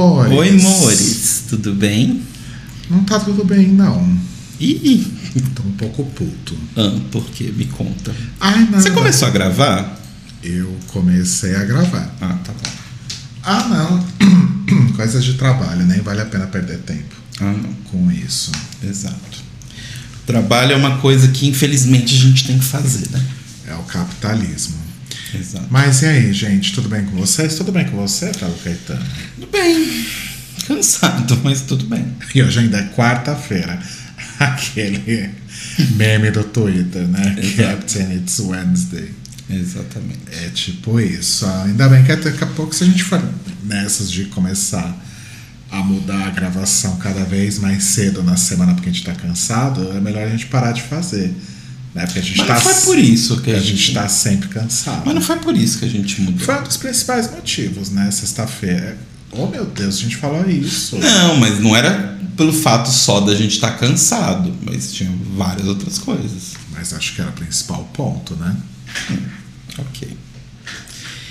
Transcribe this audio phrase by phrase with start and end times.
[0.00, 1.42] Oi, Mores.
[1.42, 2.22] Oi, tudo bem?
[2.88, 4.16] Não tá tudo bem, não.
[4.60, 5.06] Ih,
[5.54, 6.56] Tô um pouco puto.
[6.76, 7.52] ah, por quê?
[7.56, 8.14] Me conta.
[8.40, 8.64] Ai.
[8.72, 10.00] Você começou a gravar?
[10.42, 12.14] Eu comecei a gravar.
[12.20, 12.70] Ah, tá bom.
[13.42, 14.92] Ah, não.
[14.94, 17.72] Coisas de trabalho, nem vale a pena perder tempo Ah, não.
[17.90, 18.52] com isso.
[18.82, 19.38] Exato.
[20.26, 23.24] Trabalho é uma coisa que infelizmente a gente tem que fazer, né?
[23.66, 24.76] É o capitalismo.
[25.34, 25.66] Exato.
[25.70, 26.72] Mas e aí, gente?
[26.72, 27.54] Tudo bem com vocês?
[27.54, 29.04] Tudo bem com você, Paulo Caetano?
[29.34, 30.06] Tudo bem.
[30.66, 32.06] Cansado, mas tudo bem.
[32.34, 33.78] E hoje ainda é quarta-feira.
[34.38, 35.30] Aquele
[35.96, 37.36] meme do Twitter, né?
[37.56, 39.10] Captain It's Wednesday.
[39.50, 40.20] Exatamente.
[40.30, 41.46] É tipo isso.
[41.46, 43.22] Ah, Ainda bem que daqui a pouco, se a gente for
[43.64, 44.94] nessas de começar
[45.70, 49.92] a mudar a gravação cada vez mais cedo na semana porque a gente tá cansado,
[49.92, 51.34] é melhor a gente parar de fazer.
[51.98, 52.06] Né?
[52.06, 52.54] Porque a gente Mas tá.
[52.54, 53.94] não foi por isso que a a gente gente.
[53.94, 55.02] tá sempre cansado.
[55.04, 56.38] Mas não foi por isso que a gente mudou.
[56.46, 58.08] Foi um dos principais motivos, né?
[58.12, 58.96] Sexta-feira.
[59.32, 60.96] Oh meu Deus, a gente falou isso.
[60.96, 65.98] Não, mas não era pelo fato só da gente estar cansado, mas tinha várias outras
[65.98, 66.52] coisas.
[66.72, 68.54] Mas acho que era o principal ponto, né?
[69.76, 70.16] Ok.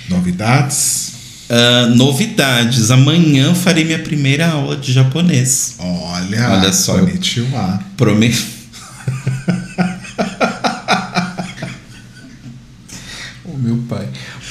[0.10, 1.14] Novidades?
[1.50, 2.92] Ah, novidades.
[2.92, 5.76] Amanhã farei minha primeira aula de japonês.
[5.80, 7.80] Olha, Olha só, Konnichiwa.
[7.96, 8.58] Prometo.
[13.46, 14.08] o meu pai.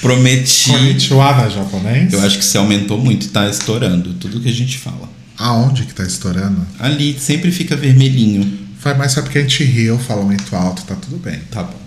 [0.06, 0.70] Prometi.
[0.70, 2.12] Konnichiwa na japonês?
[2.12, 5.08] Eu acho que você aumentou muito, tá estourando tudo que a gente fala.
[5.36, 6.64] Aonde que tá estourando?
[6.78, 8.66] Ali sempre fica vermelhinho.
[8.78, 11.40] Foi mais só porque a gente riu, falou muito alto, tá tudo bem.
[11.50, 11.78] Tá bom.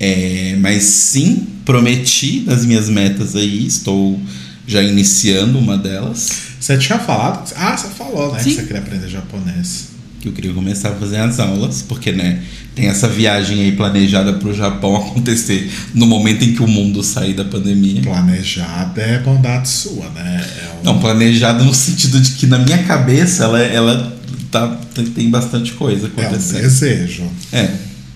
[0.00, 4.18] É, mas sim, prometi nas minhas metas aí, estou
[4.66, 6.30] já iniciando uma delas.
[6.58, 7.52] Você tinha falado?
[7.56, 8.38] Ah, você falou, né?
[8.38, 8.50] Sim.
[8.50, 9.93] Que você queria aprender japonês.
[10.24, 12.42] Que eu queria começar a fazer as aulas, porque né,
[12.74, 17.02] tem essa viagem aí planejada para o Japão acontecer no momento em que o mundo
[17.02, 18.00] sair da pandemia.
[18.00, 20.42] Planejada é bondade sua, né?
[20.62, 24.16] É um- Não, planejada no sentido de que na minha cabeça ela, ela
[24.50, 24.80] tá,
[25.14, 26.62] tem, bastante coisa é um acontecendo.
[26.62, 27.24] desejo.
[27.52, 27.68] É,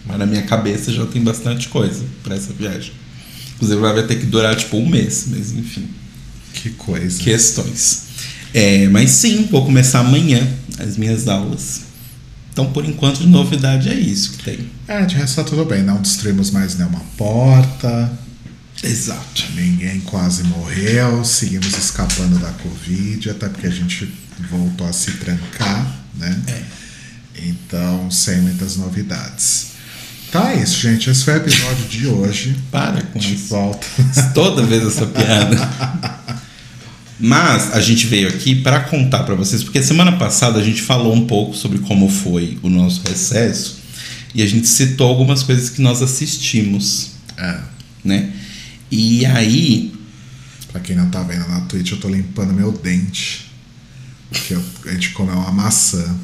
[0.06, 2.92] mas na minha cabeça já tem bastante coisa para essa viagem.
[3.56, 5.84] Inclusive vai ter que durar tipo um mês, mas enfim,
[6.54, 7.22] Que coisa.
[7.22, 8.04] questões.
[8.54, 10.48] É, mas sim, vou começar amanhã
[10.78, 11.86] as minhas aulas.
[12.58, 14.68] Então, por enquanto, de novidade é isso que tem.
[14.88, 15.84] É, de resto tá tudo bem.
[15.84, 18.10] Não destruímos mais nenhuma porta.
[18.82, 19.44] Exato.
[19.54, 21.24] Ninguém quase morreu.
[21.24, 24.12] Seguimos escapando da Covid, até porque a gente
[24.50, 25.86] voltou a se trancar,
[26.16, 26.36] né?
[26.48, 26.62] É.
[27.46, 29.68] Então, sem muitas novidades.
[30.32, 31.08] Tá é isso, gente.
[31.08, 32.58] Esse foi o episódio de hoje.
[32.72, 33.50] Para com De isso.
[33.50, 33.86] volta.
[34.34, 35.56] Toda vez essa piada.
[37.20, 41.12] Mas a gente veio aqui para contar para vocês, porque semana passada a gente falou
[41.14, 43.78] um pouco sobre como foi o nosso recesso
[44.34, 47.58] e a gente citou algumas coisas que nós assistimos, É.
[48.04, 48.30] né?
[48.90, 49.92] E aí,
[50.70, 53.50] Pra quem não tá vendo na Twitch, eu tô limpando meu dente.
[54.30, 56.14] Porque eu- a gente comeu uma maçã.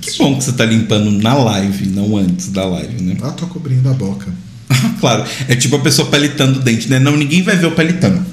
[0.00, 3.16] que bom que você tá limpando na live, não antes da live, né?
[3.22, 4.26] Eu tô cobrindo a boca.
[4.98, 6.98] claro, é tipo a pessoa palitando o dente, né?
[6.98, 8.26] Não, ninguém vai ver o palitando.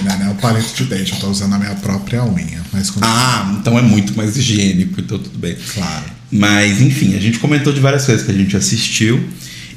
[0.00, 2.62] E não é o palito de dente, eu tô usando a minha própria unha.
[2.72, 2.92] Mas.
[3.00, 5.56] Ah, então é muito mais higiênico, então tudo bem.
[5.74, 6.04] Claro.
[6.30, 9.22] Mas, enfim, a gente comentou de várias coisas que a gente assistiu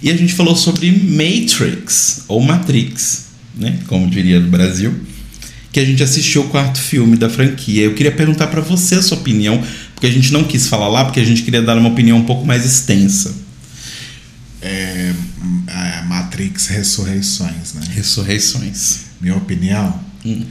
[0.02, 3.80] e a gente falou sobre Matrix, ou Matrix, né?
[3.88, 4.94] Como diria no Brasil,
[5.72, 7.84] que a gente assistiu o quarto filme da franquia.
[7.84, 9.62] Eu queria perguntar pra você a sua opinião,
[9.94, 12.26] porque a gente não quis falar lá, porque a gente queria dar uma opinião um
[12.26, 13.36] pouco mais extensa.
[14.62, 15.14] É,
[15.68, 17.82] é, Matrix Ressurreições, né?
[17.94, 19.02] Ressurreições.
[19.22, 20.07] Minha opinião.
[20.28, 20.46] Hum.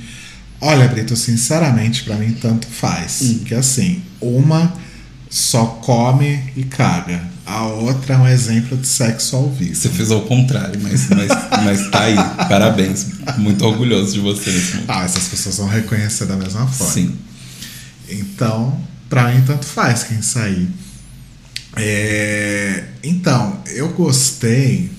[0.60, 3.20] Olha, Brito, sinceramente, pra mim tanto faz.
[3.22, 3.38] Hum.
[3.44, 4.72] Que assim, uma
[5.28, 7.22] só come e caga.
[7.44, 9.74] A outra é um exemplo de sexo ao vivo.
[9.74, 11.28] Você fez ao contrário, mas, mas,
[11.64, 12.16] mas tá aí.
[12.48, 13.06] Parabéns.
[13.38, 14.90] Muito orgulhoso de você nesse momento.
[14.90, 16.92] Ah, essas pessoas vão reconhecer da mesma forma.
[16.92, 17.16] Sim.
[18.08, 20.68] Então, pra mim, tanto faz quem sair.
[21.76, 24.90] É, então, eu gostei.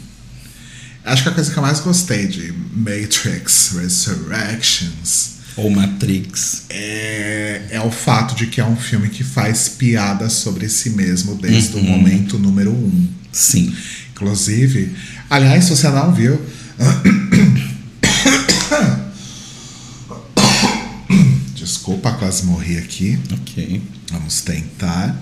[1.08, 6.64] Acho que a coisa que eu mais gostei de Matrix Resurrections Ou Matrix.
[6.70, 11.36] é, é o fato de que é um filme que faz piada sobre si mesmo
[11.36, 11.84] desde o Uhum.
[11.86, 13.08] momento número um.
[13.32, 13.74] Sim.
[14.12, 14.96] Inclusive,
[15.30, 16.40] aliás, se você não viu.
[21.56, 23.18] Desculpa, quase morri aqui.
[23.32, 23.82] Ok.
[24.12, 25.16] Vamos tentar.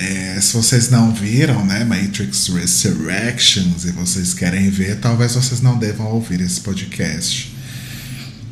[0.00, 5.78] É, se vocês não viram, né, Matrix Resurrections e vocês querem ver, talvez vocês não
[5.78, 7.54] devam ouvir esse podcast.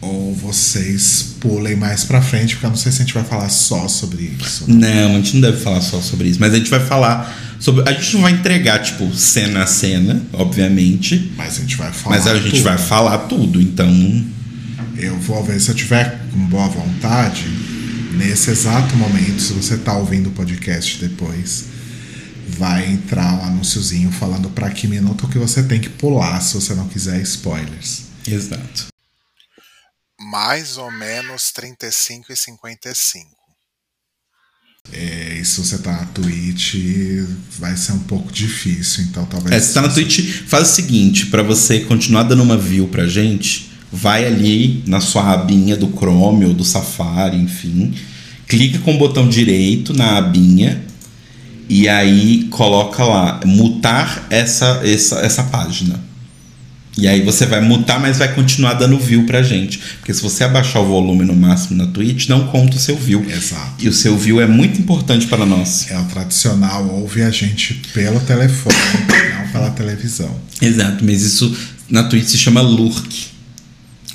[0.03, 3.49] Ou vocês pulem mais pra frente, porque eu não sei se a gente vai falar
[3.49, 4.71] só sobre isso.
[4.71, 7.89] Não, a gente não deve falar só sobre isso, mas a gente vai falar sobre.
[7.89, 11.33] A gente não vai entregar, tipo, cena a cena, obviamente.
[11.35, 12.17] Mas a gente vai falar.
[12.17, 12.63] Mas a gente tudo.
[12.63, 14.25] vai falar tudo, então.
[14.99, 17.47] Eu vou ver se eu tiver com boa vontade,
[18.13, 21.67] nesse exato momento, se você tá ouvindo o podcast depois,
[22.47, 26.75] vai entrar um anúnciozinho falando para que minuto que você tem que pular se você
[26.75, 28.05] não quiser spoilers.
[28.27, 28.89] Exato.
[30.21, 33.39] Mais ou menos 35 e 55.
[34.91, 36.75] É, e se você tá na Twitch,
[37.59, 39.55] vai ser um pouco difícil, então talvez.
[39.55, 43.07] É, se tá na Twitch, faz o seguinte: para você continuar dando uma view pra
[43.07, 47.95] gente, vai ali na sua abinha do Chrome ou do Safari, enfim,
[48.47, 50.83] clica com o botão direito na abinha
[51.69, 56.09] e aí coloca lá mutar essa, essa, essa página.
[56.97, 59.79] E aí você vai mutar, mas vai continuar dando view pra gente.
[59.99, 63.25] Porque se você abaixar o volume no máximo na Twitch, não conta o seu view.
[63.25, 63.75] Exato.
[63.79, 65.87] E o seu view é muito importante para nós.
[65.91, 68.75] É o tradicional, ouve a gente pelo telefone,
[69.39, 70.35] não pela televisão.
[70.61, 71.57] Exato, mas isso
[71.89, 73.38] na Twitch se chama lurk.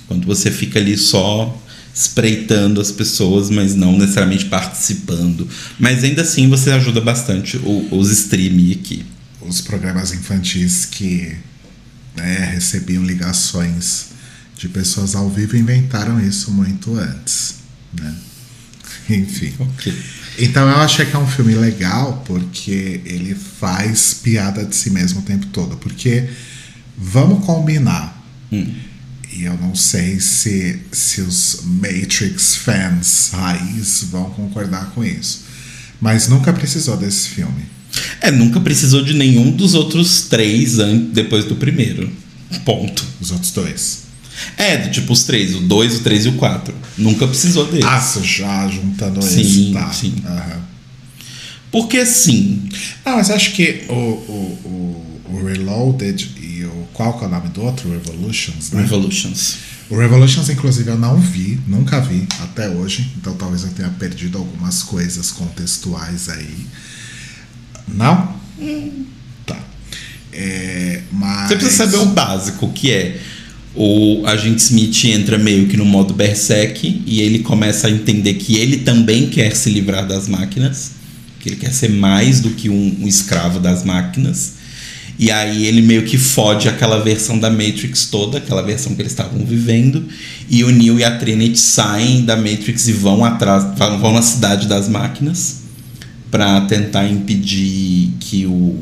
[0.08, 1.60] Quando você fica ali só
[1.94, 5.48] espreitando as pessoas, mas não necessariamente participando.
[5.80, 7.60] Mas ainda assim você ajuda bastante
[7.92, 9.06] os stream aqui.
[9.42, 11.36] Os programas infantis que
[12.16, 14.08] né, recebiam ligações
[14.58, 17.56] de pessoas ao vivo inventaram isso muito antes.
[17.94, 18.16] Né?
[19.10, 19.54] Enfim.
[19.60, 19.94] Okay.
[20.40, 25.20] Então eu achei que é um filme legal porque ele faz piada de si mesmo
[25.20, 25.78] o tempo todo.
[25.78, 26.28] Porque
[26.98, 28.20] vamos combinar.
[28.52, 28.74] Hum.
[29.36, 35.46] E eu não sei se, se os Matrix fans raiz vão concordar com isso.
[36.00, 37.64] Mas nunca precisou desse filme.
[38.22, 40.78] É, nunca precisou de nenhum dos outros três
[41.12, 42.12] depois do primeiro.
[42.64, 43.04] Ponto.
[43.20, 44.04] Os outros dois.
[44.58, 46.74] É, tipo os três, o dois, o três e o quatro.
[46.98, 47.86] Nunca precisou deles.
[47.86, 49.74] Ah, já juntando sim, esse.
[49.74, 49.92] Tá.
[49.92, 50.14] Sim.
[50.26, 50.62] Uhum.
[51.72, 52.70] Porque sim.
[53.06, 56.30] Não, mas acho que o, o, o, o Reloaded.
[56.94, 57.90] Qual que é o nome do outro?
[57.90, 58.82] Revolutions, né?
[58.82, 59.56] Revolutions.
[59.90, 64.38] O Revolutions, inclusive, eu não vi, nunca vi até hoje, então talvez eu tenha perdido
[64.38, 66.66] algumas coisas contextuais aí.
[67.88, 68.36] Não?
[68.60, 69.06] Hum.
[69.46, 69.60] Tá.
[70.32, 71.50] É, mas...
[71.50, 73.20] Você precisa saber o básico, que é
[73.76, 78.56] o agente Smith entra meio que no modo berserk e ele começa a entender que
[78.56, 80.92] ele também quer se livrar das máquinas,
[81.40, 84.63] que ele quer ser mais do que um, um escravo das máquinas.
[85.18, 89.12] E aí ele meio que fode aquela versão da Matrix toda, aquela versão que eles
[89.12, 90.06] estavam vivendo.
[90.50, 93.64] E o Neo e a Trinity saem da Matrix e vão atrás,
[94.02, 95.62] vão na cidade das máquinas
[96.32, 98.80] para tentar impedir que o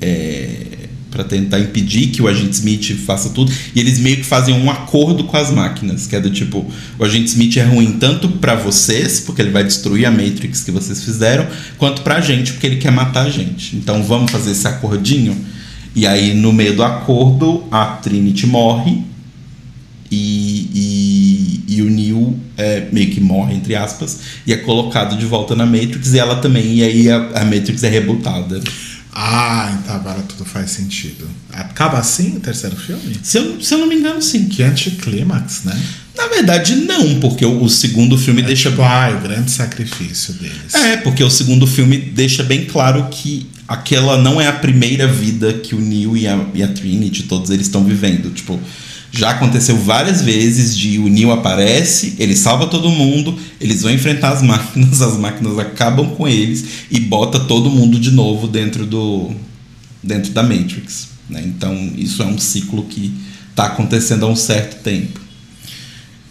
[0.00, 0.71] é,
[1.12, 3.52] para tentar impedir que o agente Smith faça tudo.
[3.74, 6.66] E eles meio que fazem um acordo com as máquinas que é do tipo
[6.98, 10.70] o agente Smith é ruim tanto para vocês porque ele vai destruir a Matrix que
[10.70, 11.46] vocês fizeram
[11.78, 13.76] quanto para a gente porque ele quer matar a gente.
[13.76, 15.36] Então vamos fazer esse acordinho.
[15.94, 19.12] E aí no meio do acordo a Trinity morre
[20.10, 25.24] e, e, e o Neo é, meio que morre, entre aspas, e é colocado de
[25.24, 28.60] volta na Matrix, e ela também, e aí a, a Matrix é rebutada.
[29.14, 31.28] Ah, então agora tudo faz sentido.
[31.52, 33.16] Acaba assim o terceiro filme?
[33.22, 34.48] Se eu, se eu não me engano, sim.
[34.48, 35.78] Que anticlímax, né?
[36.16, 38.70] Na verdade, não, porque o, o segundo filme É deixa.
[38.70, 40.74] tipo, ah, o grande sacrifício deles.
[40.74, 45.52] É, porque o segundo filme deixa bem claro que aquela não é a primeira vida
[45.54, 48.30] que o Neo e a, e a Trinity, todos eles estão vivendo.
[48.30, 48.58] Tipo,
[49.12, 54.30] já aconteceu várias vezes de o Neo aparece, ele salva todo mundo, eles vão enfrentar
[54.30, 59.30] as máquinas, as máquinas acabam com eles e bota todo mundo de novo dentro do
[60.02, 61.08] dentro da Matrix.
[61.28, 61.42] Né?
[61.44, 63.14] Então isso é um ciclo que
[63.50, 65.20] está acontecendo há um certo tempo.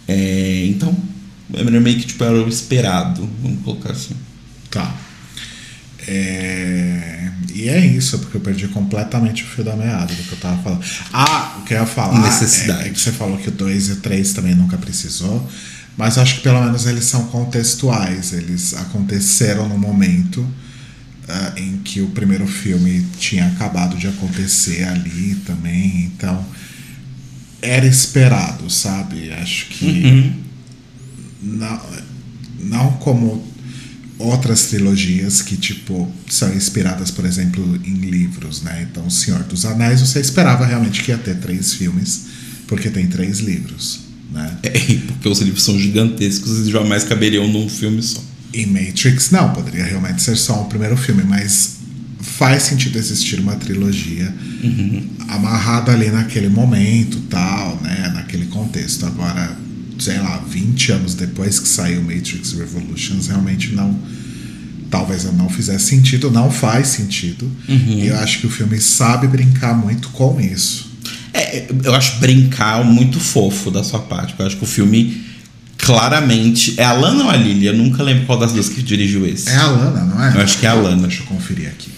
[0.08, 0.94] É, então
[1.54, 4.14] é meio que tipo, era o esperado, vamos colocar assim.
[4.70, 4.92] Tá.
[6.06, 7.30] É...
[7.54, 10.60] E é isso, porque eu perdi completamente o fio da meada do que eu tava
[10.62, 10.82] falando.
[11.12, 12.84] Ah, o que eu ia falar Necessidade.
[12.84, 15.46] é, é que você falou que o 2 e o 3 também nunca precisou,
[15.96, 20.44] mas acho que pelo menos eles são contextuais, eles aconteceram no momento
[21.28, 26.44] ah, em que o primeiro filme tinha acabado de acontecer ali também, então
[27.60, 29.30] era esperado, sabe?
[29.32, 30.32] Acho que Uhum.
[31.42, 31.80] não,
[32.60, 33.51] não como
[34.22, 38.86] outras trilogias que tipo são inspiradas, por exemplo, em livros, né?
[38.90, 42.26] Então, O Senhor dos Anéis, você esperava realmente que ia ter três filmes,
[42.66, 44.00] porque tem três livros,
[44.32, 44.58] né?
[44.62, 44.70] É,
[45.08, 48.22] porque os livros são gigantescos e jamais caberiam num filme só.
[48.52, 51.76] E Matrix não, poderia realmente ser só o primeiro filme, mas
[52.20, 54.32] faz sentido existir uma trilogia
[55.28, 59.06] amarrada ali naquele momento, tal, né, naquele contexto.
[59.06, 59.56] Agora,
[60.04, 63.98] sei lá, 20 anos depois que saiu Matrix Revolutions, realmente não
[64.90, 67.50] talvez não fizesse sentido, não faz sentido.
[67.66, 70.92] E eu acho que o filme sabe brincar muito com isso.
[71.32, 74.34] É, É, eu acho brincar muito fofo da sua parte.
[74.38, 75.22] Eu acho que o filme
[75.78, 76.74] claramente.
[76.78, 77.66] É a Lana ou a Lily?
[77.66, 79.48] Eu nunca lembro qual das duas que dirigiu esse.
[79.48, 80.36] É a Lana, não é?
[80.36, 81.06] Eu acho que é a Lana.
[81.06, 81.90] Deixa eu conferir aqui.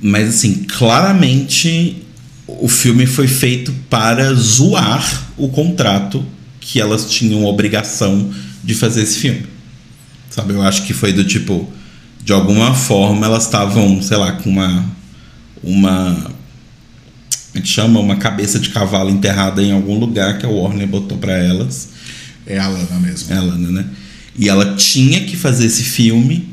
[0.00, 2.02] Mas assim, claramente
[2.46, 6.24] o filme foi feito para zoar o contrato
[6.68, 8.30] que elas tinham obrigação
[8.62, 9.46] de fazer esse filme.
[10.28, 10.52] Sabe?
[10.52, 11.66] Eu acho que foi do tipo.
[12.22, 14.84] De alguma forma elas estavam, sei lá, com uma.
[15.62, 16.14] Uma.
[16.14, 17.98] Como é que chama?
[18.00, 21.88] Uma cabeça de cavalo enterrada em algum lugar que a Warner botou para elas.
[22.46, 23.32] É a Lana mesmo.
[23.32, 23.86] É a Lana, né?
[24.38, 26.50] E ela tinha que fazer esse filme.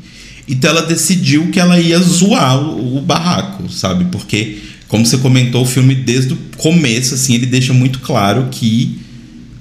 [0.48, 4.06] Então ela decidiu que ela ia zoar o, o barraco, sabe?
[4.06, 9.04] Porque, como você comentou, o filme desde o começo, assim, ele deixa muito claro que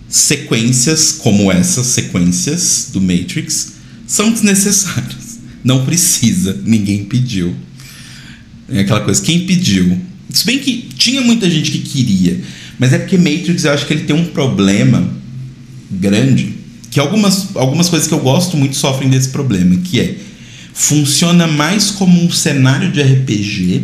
[0.08, 3.74] sequências como essas sequências do Matrix
[4.08, 5.40] são desnecessárias.
[5.64, 7.56] Não precisa, ninguém pediu.
[8.70, 10.00] É aquela coisa, quem pediu?
[10.30, 12.42] Se bem que tinha muita gente que queria,
[12.78, 15.10] mas é porque Matrix eu acho que ele tem um problema
[15.90, 16.54] grande,
[16.92, 20.16] que algumas, algumas coisas que eu gosto muito sofrem desse problema, que é
[20.74, 23.84] funciona mais como um cenário de RPG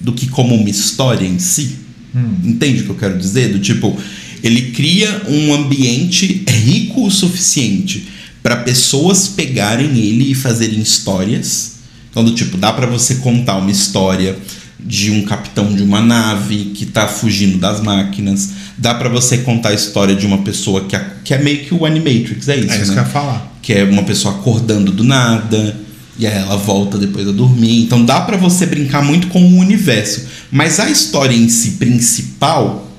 [0.00, 1.76] do que como uma história em si.
[2.14, 2.36] Hum.
[2.42, 3.52] Entende o que eu quero dizer?
[3.52, 3.96] Do tipo,
[4.42, 8.08] ele cria um ambiente rico o suficiente
[8.42, 11.72] para pessoas pegarem ele e fazerem histórias.
[12.10, 14.36] Então, do tipo, dá para você contar uma história
[14.78, 18.50] de um capitão de uma nave que tá fugindo das máquinas.
[18.78, 21.74] Dá para você contar a história de uma pessoa que é, que é meio que
[21.74, 22.94] o Animatrix, é isso, É isso né?
[22.94, 23.58] que eu ia falar.
[23.60, 25.76] que é uma pessoa acordando do nada
[26.18, 27.82] e aí ela volta depois a dormir.
[27.82, 32.89] Então dá pra você brincar muito com o universo, mas a história em si principal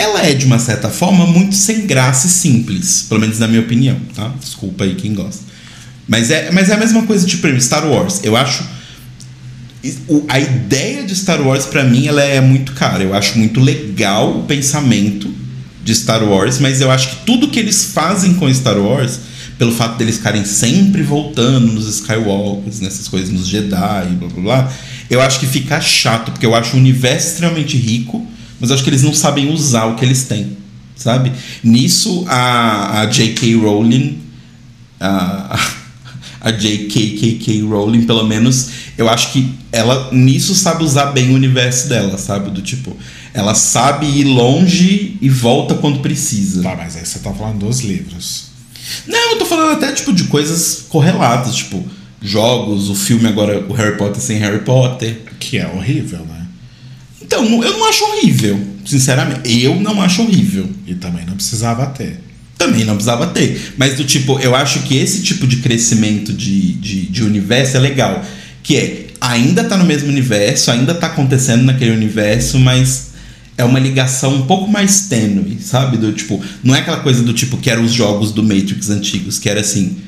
[0.00, 3.60] ela é de uma certa forma muito sem graça e simples, pelo menos na minha
[3.60, 4.32] opinião, tá?
[4.40, 5.42] Desculpa aí quem gosta.
[6.08, 8.20] Mas é, mas é a mesma coisa tipo Star Wars.
[8.22, 8.64] Eu acho
[10.28, 13.02] a ideia de Star Wars pra mim ela é muito cara.
[13.02, 15.32] Eu acho muito legal o pensamento
[15.82, 19.20] de Star Wars, mas eu acho que tudo que eles fazem com Star Wars,
[19.58, 24.72] pelo fato deles ficarem sempre voltando nos Skywalkers, nessas coisas, nos Jedi, blá blá blá,
[25.08, 28.26] eu acho que fica chato, porque eu acho o universo extremamente rico,
[28.60, 30.56] mas acho que eles não sabem usar o que eles têm,
[30.94, 31.32] sabe?
[31.64, 33.56] Nisso a, a J.K.
[33.56, 34.20] Rowling
[35.00, 35.58] a,
[36.40, 37.62] a J.K.K.K.
[37.62, 42.50] Rowling, pelo menos, eu acho que ela nisso sabe usar bem o universo dela, sabe?
[42.50, 42.96] Do tipo,
[43.32, 46.62] ela sabe ir longe e volta quando precisa.
[46.62, 48.50] Tá, mas aí você tá falando dos livros.
[49.06, 51.82] Não, eu tô falando até tipo de coisas correlatas, tipo
[52.22, 55.22] jogos, o filme agora, o Harry Potter sem Harry Potter.
[55.38, 56.39] Que é horrível, né?
[57.30, 59.62] Então, eu não acho horrível, sinceramente.
[59.62, 60.68] Eu não acho horrível.
[60.84, 62.18] E também não precisava ter.
[62.58, 63.72] Também não precisava ter.
[63.78, 67.80] Mas do tipo, eu acho que esse tipo de crescimento de, de, de universo é
[67.80, 68.24] legal.
[68.64, 73.12] Que é, ainda tá no mesmo universo, ainda tá acontecendo naquele universo, mas
[73.56, 75.98] é uma ligação um pouco mais tênue, sabe?
[75.98, 79.38] Do tipo, não é aquela coisa do tipo que eram os jogos do Matrix antigos,
[79.38, 79.98] que era assim.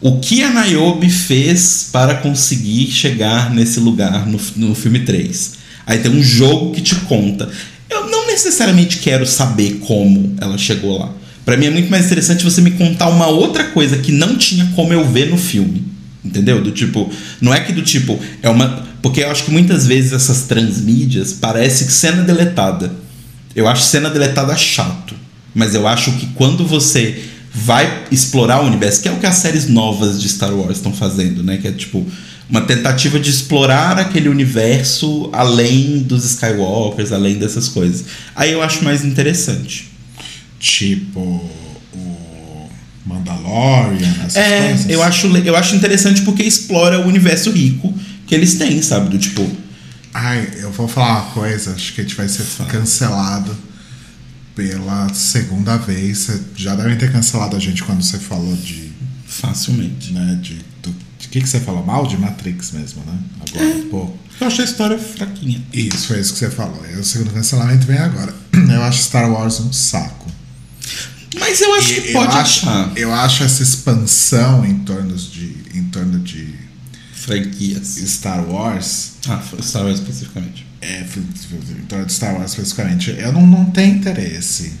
[0.00, 5.65] O que a Niobe fez para conseguir chegar nesse lugar no, no filme 3?
[5.86, 7.48] Aí tem um jogo que te conta.
[7.88, 11.10] Eu não necessariamente quero saber como ela chegou lá.
[11.44, 14.66] Pra mim é muito mais interessante você me contar uma outra coisa que não tinha
[14.74, 15.84] como eu ver no filme.
[16.24, 16.60] Entendeu?
[16.60, 17.08] Do tipo,
[17.40, 18.84] não é que do tipo, é uma.
[19.00, 22.92] Porque eu acho que muitas vezes essas transmídias parece que cena deletada.
[23.54, 25.14] Eu acho cena deletada chato.
[25.54, 27.22] Mas eu acho que quando você
[27.54, 30.92] vai explorar o universo, que é o que as séries novas de Star Wars estão
[30.92, 31.56] fazendo, né?
[31.56, 32.04] Que é tipo
[32.48, 38.04] uma tentativa de explorar aquele universo além dos Skywalkers, além dessas coisas.
[38.34, 39.90] Aí eu acho mais interessante.
[40.60, 41.20] Tipo
[41.92, 42.68] o
[43.04, 44.88] Mandalorian, essas É, coisas.
[44.90, 47.92] eu acho, eu acho interessante porque explora o universo rico
[48.26, 49.08] que eles têm, sabe?
[49.10, 49.48] Do tipo,
[50.14, 52.70] Ai, eu vou falar uma coisa, acho que a gente vai ser Fala.
[52.70, 53.54] cancelado
[54.54, 56.30] pela segunda vez.
[56.56, 58.90] Já devem ter cancelado a gente quando você falou de.
[59.26, 60.12] facilmente.
[60.12, 60.58] Né, de
[61.38, 62.06] que, que você falou mal?
[62.06, 63.18] De Matrix mesmo, né?
[63.48, 63.82] Agora, É.
[63.90, 64.10] pô.
[64.40, 65.62] Eu achei a história fraquinha.
[65.72, 66.84] Isso, foi isso que você falou.
[66.90, 68.34] E o segundo cancelamento vem agora.
[68.52, 70.26] Eu acho Star Wars um saco.
[71.38, 75.14] Mas eu acho E que pode eu acho, achar eu acho essa expansão em torno
[75.14, 76.54] de, em torno de
[77.12, 77.96] franquias.
[78.06, 80.66] Star Wars, Ah, foi Star Wars especificamente.
[80.80, 84.72] é, em torno de Star Wars especificamente, eu não, não tenho interesse.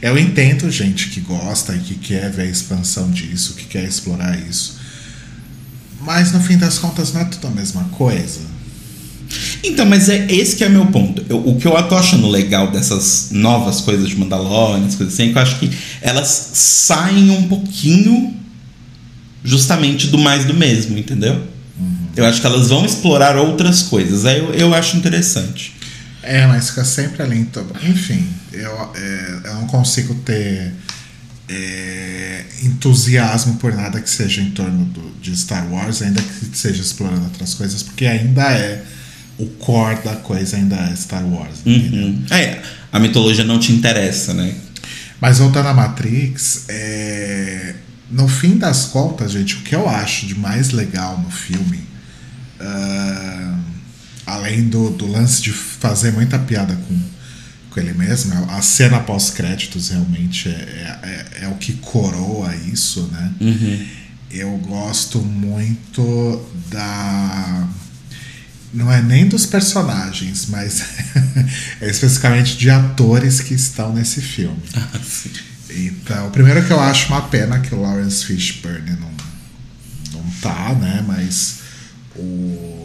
[0.00, 4.38] Eu entendo gente que gosta e que quer ver a expansão disso, que quer explorar
[4.48, 4.77] isso.
[6.08, 8.40] Mas no fim das contas não é tudo a mesma coisa.
[9.62, 11.22] Então, mas é esse que é meu ponto.
[11.28, 15.24] Eu- o que eu tô achando legal dessas novas coisas de Mandalorian, essas coisas assim,
[15.28, 18.34] é que eu acho que elas saem um pouquinho
[19.44, 21.46] justamente do mais do mesmo, entendeu?
[22.16, 24.24] Eu acho que elas vão explorar outras coisas.
[24.24, 25.74] Aí eu, eu acho interessante.
[26.22, 27.36] É, mas fica sempre ali.
[27.38, 30.72] Então, enfim, eu, é, eu não consigo ter
[31.48, 36.82] é, entusiasmo por nada que seja em torno do, de Star Wars, ainda que seja
[36.82, 38.84] explorando outras coisas, porque ainda é
[39.38, 41.60] o core da coisa, ainda é Star Wars.
[41.64, 42.24] Uhum.
[42.30, 42.60] É,
[42.92, 44.54] a mitologia não te interessa, né?
[45.20, 47.74] Mas voltando à Matrix, é,
[48.10, 51.78] no fim das contas, gente, o que eu acho de mais legal no filme,
[52.60, 53.58] uh,
[54.26, 57.00] além do, do lance de fazer muita piada com,
[57.70, 61.08] com ele mesmo, a cena pós-créditos realmente é, é,
[61.42, 63.32] é, é, o que coroa isso, né?
[63.40, 63.86] Uhum.
[64.30, 67.68] Eu gosto muito da.
[68.72, 70.82] Não é nem dos personagens, mas
[71.80, 74.62] é especificamente de atores que estão nesse filme.
[74.74, 75.30] Ah, sim.
[75.70, 79.10] Então, primeiro que eu acho uma pena que o Lawrence Fishburne não,
[80.12, 81.04] não tá, né?
[81.06, 81.60] Mas
[82.16, 82.77] o,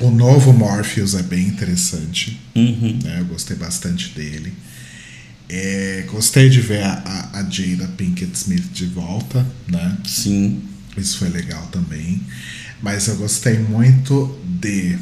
[0.00, 2.40] o novo Morpheus é bem interessante.
[2.54, 2.98] Uhum.
[3.02, 3.20] Né?
[3.20, 4.52] Eu gostei bastante dele.
[5.48, 6.92] É, gostei de ver a,
[7.32, 9.96] a, a Jada Pinkett Smith de volta, né?
[10.04, 10.62] Sim.
[10.96, 12.22] Isso foi legal também.
[12.82, 14.98] Mas eu gostei muito de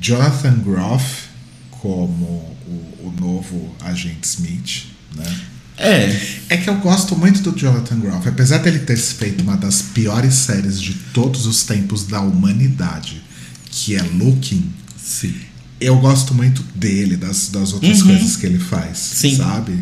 [0.00, 1.28] Jonathan Groff
[1.70, 2.24] como
[2.66, 5.40] o, o novo agente Smith, né?
[5.78, 6.20] É.
[6.48, 8.28] É que eu gosto muito do Jonathan Groff.
[8.28, 13.22] Apesar dele ter feito uma das piores séries de todos os tempos da humanidade,
[13.70, 14.64] que é Looking,
[14.96, 15.34] Sim.
[15.80, 18.08] eu gosto muito dele, das, das outras Uhum.
[18.08, 19.36] coisas que ele faz, Sim.
[19.36, 19.72] sabe?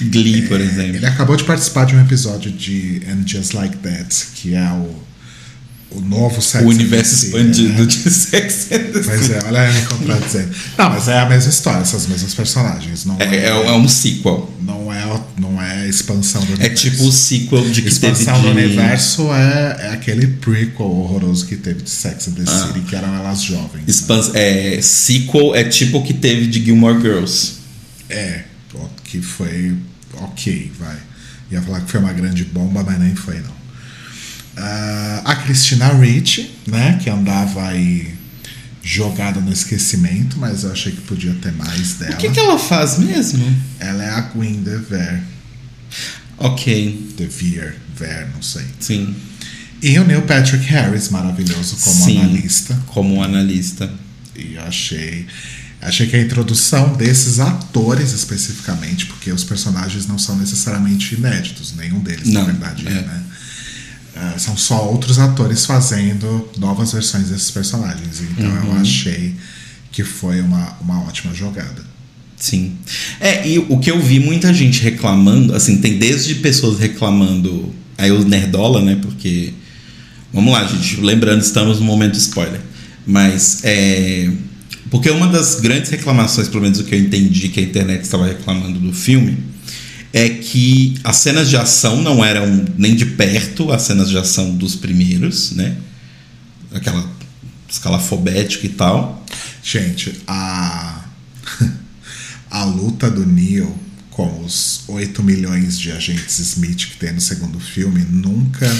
[0.00, 0.96] Glee, por É, exemplo.
[0.96, 5.02] Ele acabou de participar de um episódio de And Just Like That, que é o,
[5.94, 7.86] o novo Sex O universo expandido né?
[7.86, 10.50] de Sex and the Pois é, olha eu contradizendo.
[10.78, 13.04] Não, mas é a mesma história, essas mesmas personagens.
[13.04, 14.50] Não É, é, é, é um sequel.
[14.60, 16.90] não é, não é expansão do É universo.
[16.90, 18.64] tipo o sequel de que Expansão teve do de...
[18.66, 22.66] universo é, é aquele prequel horroroso que teve de Sex and the Ah.
[22.66, 23.72] City, que eram elas jovens.
[23.76, 23.84] né?
[23.86, 27.52] Expans é, sequel é tipo o que teve de Gilmore Girls.
[28.08, 28.42] É,
[29.04, 29.76] que foi
[30.14, 30.96] ok, vai.
[31.50, 33.61] Ia falar que foi uma grande bomba, mas nem foi, não.
[34.56, 38.14] Ah, a Christina Ricci, né, que andava aí
[38.82, 42.14] jogada no esquecimento, mas eu achei que podia ter mais dela.
[42.14, 43.44] O que, que ela faz mesmo?
[43.78, 45.22] Ela é a Gwen de Ver,
[46.38, 48.64] Ok, de Veer, Ver, não sei.
[48.80, 49.14] sim.
[49.80, 52.18] E o Neil Patrick Harris, maravilhoso como Sim.
[52.20, 52.80] analista.
[52.86, 53.90] Como analista.
[54.36, 55.26] E eu achei.
[55.80, 61.98] Achei que a introdução desses atores especificamente, porque os personagens não são necessariamente inéditos, nenhum
[61.98, 62.90] deles, na Não, verdade, é.
[62.90, 63.22] né?
[64.14, 68.20] Ah, são só outros atores fazendo novas versões desses personagens.
[68.20, 68.80] Então eu Uhum.
[68.80, 69.34] achei
[69.90, 71.82] que foi uma, uma ótima jogada.
[72.36, 72.76] Sim.
[73.20, 78.10] É, e o que eu vi muita gente reclamando, assim, tem desde pessoas reclamando, aí
[78.10, 79.52] o Nerdola, né, porque...
[80.32, 82.60] Vamos lá, gente, lembrando, estamos no momento spoiler.
[83.06, 84.30] Mas, é...
[84.90, 88.26] Porque uma das grandes reclamações, pelo menos o que eu entendi que a internet estava
[88.26, 89.38] reclamando do filme,
[90.12, 94.54] é que as cenas de ação não eram nem de perto as cenas de ação
[94.54, 95.76] dos primeiros, né?
[96.72, 97.08] Aquela
[97.68, 99.24] escala alfabética e tal.
[99.62, 101.04] Gente, a,
[102.50, 103.74] a luta do Neo
[104.10, 108.70] com os 8 milhões de agentes Smith que tem no segundo filme nunca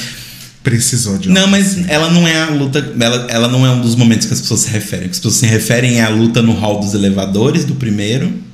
[0.63, 1.87] precisou de Não, mas assim.
[1.89, 2.79] ela não é a luta.
[3.01, 5.07] Ela, ela não é um dos momentos que as pessoas se referem.
[5.07, 8.52] O que as pessoas se referem é a luta no hall dos elevadores do primeiro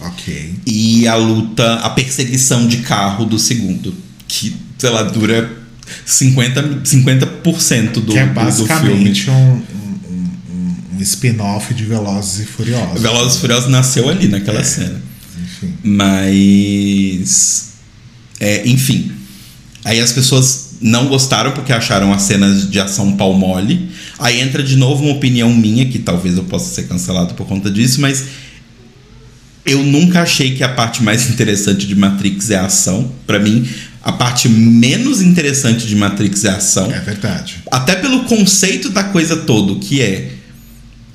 [0.00, 0.54] Ok.
[0.66, 3.94] e a luta, a perseguição de carro do segundo.
[4.28, 5.50] Que, sei lá, dura
[6.06, 8.26] 50%, 50 do, que é do- do filme.
[8.34, 9.60] basicamente um, um,
[10.96, 13.00] um- spin-off de Velozes e Furiosos.
[13.00, 14.64] Velozes e Furiosos nasceu ali naquela É.
[14.64, 15.00] cena.
[15.42, 15.72] Enfim.
[15.82, 17.68] Mas.
[18.40, 19.12] É, enfim.
[19.84, 23.90] Aí as pessoas não gostaram porque acharam as cenas de ação pau mole.
[24.18, 27.70] Aí entra de novo uma opinião minha, que talvez eu possa ser cancelado por conta
[27.70, 28.24] disso, mas
[29.68, 33.12] eu nunca achei que a parte mais interessante de Matrix é a ação.
[33.26, 33.68] Pra mim,
[34.02, 36.90] a parte menos interessante de Matrix é a ação.
[36.90, 37.56] É verdade.
[37.70, 40.32] Até pelo conceito da coisa todo, que é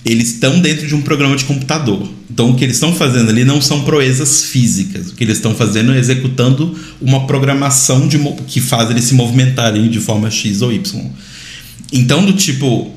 [0.05, 2.09] eles estão dentro de um programa de computador.
[2.29, 5.09] Então o que eles estão fazendo ali não são proezas físicas.
[5.09, 9.89] O que eles estão fazendo é executando uma programação de que faz eles se movimentarem
[9.89, 11.09] de forma X ou Y.
[11.91, 12.91] Então, do tipo,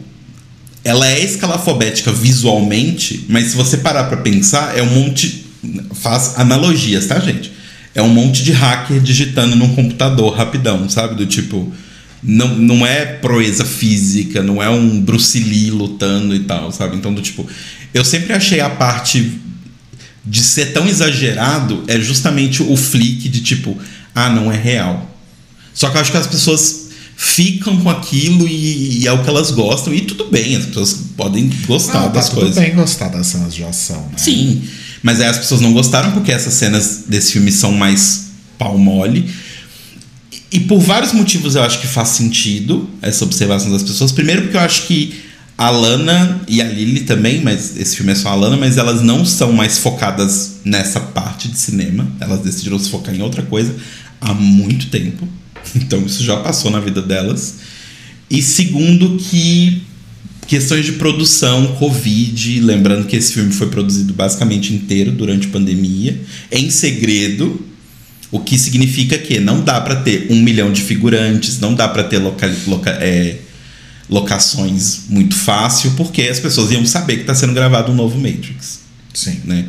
[0.82, 5.45] ela é escalafobética visualmente, mas se você parar pra pensar, é um monte.
[5.94, 7.52] Faz analogias, tá, gente?
[7.94, 11.14] É um monte de hacker digitando num computador rapidão, sabe?
[11.14, 11.72] Do tipo.
[12.22, 16.96] Não, não é proeza física, não é um Bruce Lee lutando e tal, sabe?
[16.96, 17.46] Então, do tipo.
[17.94, 19.32] Eu sempre achei a parte
[20.24, 23.78] de ser tão exagerado é justamente o flick de tipo,
[24.14, 25.08] ah, não é real.
[25.72, 29.28] Só que eu acho que as pessoas ficam com aquilo e, e é o que
[29.28, 32.56] elas gostam, e tudo bem, as pessoas podem gostar Não, tá das tudo coisas.
[32.56, 34.18] bem gostar das cenas de ação, né?
[34.18, 34.62] Sim,
[35.02, 38.26] mas aí as pessoas não gostaram porque essas cenas desse filme são mais
[38.58, 39.30] pau mole.
[40.50, 44.12] E por vários motivos eu acho que faz sentido essa observação das pessoas.
[44.12, 45.26] Primeiro porque eu acho que
[45.58, 49.00] a Lana e a Lily também, mas esse filme é só a Lana, mas elas
[49.02, 52.06] não são mais focadas nessa parte de cinema.
[52.20, 53.74] Elas decidiram se focar em outra coisa
[54.20, 55.26] há muito tempo.
[55.74, 57.56] Então isso já passou na vida delas.
[58.30, 59.82] E segundo que
[60.46, 66.20] questões de produção, Covid, lembrando que esse filme foi produzido basicamente inteiro durante a pandemia,
[66.50, 67.64] em segredo,
[68.30, 72.04] o que significa que não dá para ter um milhão de figurantes, não dá para
[72.04, 73.38] ter loca, loca, é,
[74.08, 78.80] locações muito fácil, porque as pessoas iam saber que está sendo gravado um novo Matrix,
[79.12, 79.40] Sim.
[79.44, 79.66] né?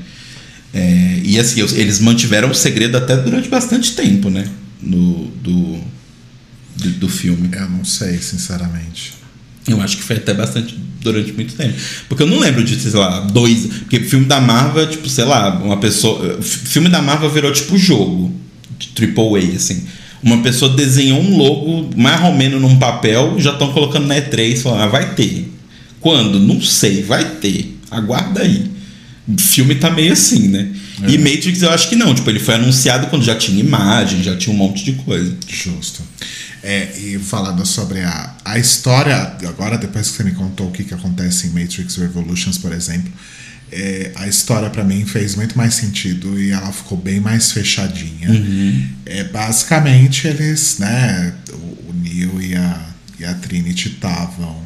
[0.73, 4.47] É, e assim, eles mantiveram o segredo até durante bastante tempo, né?
[4.81, 5.79] No, do,
[6.75, 7.49] do, do filme.
[7.51, 9.13] Eu não sei, sinceramente.
[9.67, 11.73] Eu acho que foi até bastante durante muito tempo.
[12.07, 13.65] Porque eu não lembro de, sei lá, dois.
[13.65, 16.41] Porque filme da Marvel, tipo, sei lá, uma pessoa.
[16.41, 18.33] Filme da Marvel virou tipo jogo.
[18.79, 19.83] De triple A, assim.
[20.21, 24.61] Uma pessoa desenhou um logo mais ou menos num papel, já estão colocando na E3,
[24.61, 25.51] falando, ah, vai ter.
[25.99, 26.39] Quando?
[26.39, 27.77] Não sei, vai ter.
[27.89, 28.69] Aguarda aí.
[29.27, 30.69] O filme tá meio assim, né?
[31.03, 31.11] É.
[31.11, 32.13] E Matrix eu acho que não.
[32.15, 35.35] Tipo, ele foi anunciado quando já tinha imagem, já tinha um monte de coisa.
[35.47, 36.01] Justo.
[36.69, 39.15] É, e falando sobre a, a história,
[39.47, 43.09] agora depois que você me contou o que, que acontece em Matrix Revolutions, por exemplo,
[43.71, 48.27] é, a história para mim fez muito mais sentido e ela ficou bem mais fechadinha.
[49.05, 51.55] É, basicamente, eles, né, o,
[51.89, 52.85] o Neo e a,
[53.17, 54.61] e a Trinity estavam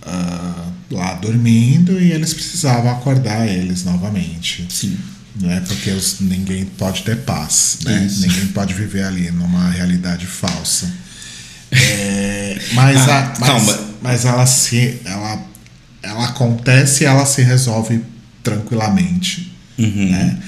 [0.00, 4.96] ah, lá dormindo e eles precisavam acordar eles novamente Sim.
[5.38, 5.62] né?
[5.68, 8.06] Porque os, ninguém pode ter paz, né?
[8.06, 8.22] Isso.
[8.22, 11.04] Ninguém pode viver ali numa realidade falsa.
[11.76, 15.42] É, mas, Ah, a, mas, mas ela se ela,
[16.02, 18.00] ela acontece e ela se resolve
[18.42, 20.10] tranquilamente, Uhum.
[20.10, 20.38] né?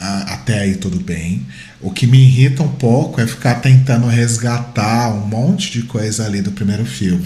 [0.00, 1.46] Ah, até aí tudo bem.
[1.80, 6.40] O que me irrita um pouco é ficar tentando resgatar um monte de coisa ali
[6.40, 7.24] do primeiro filme.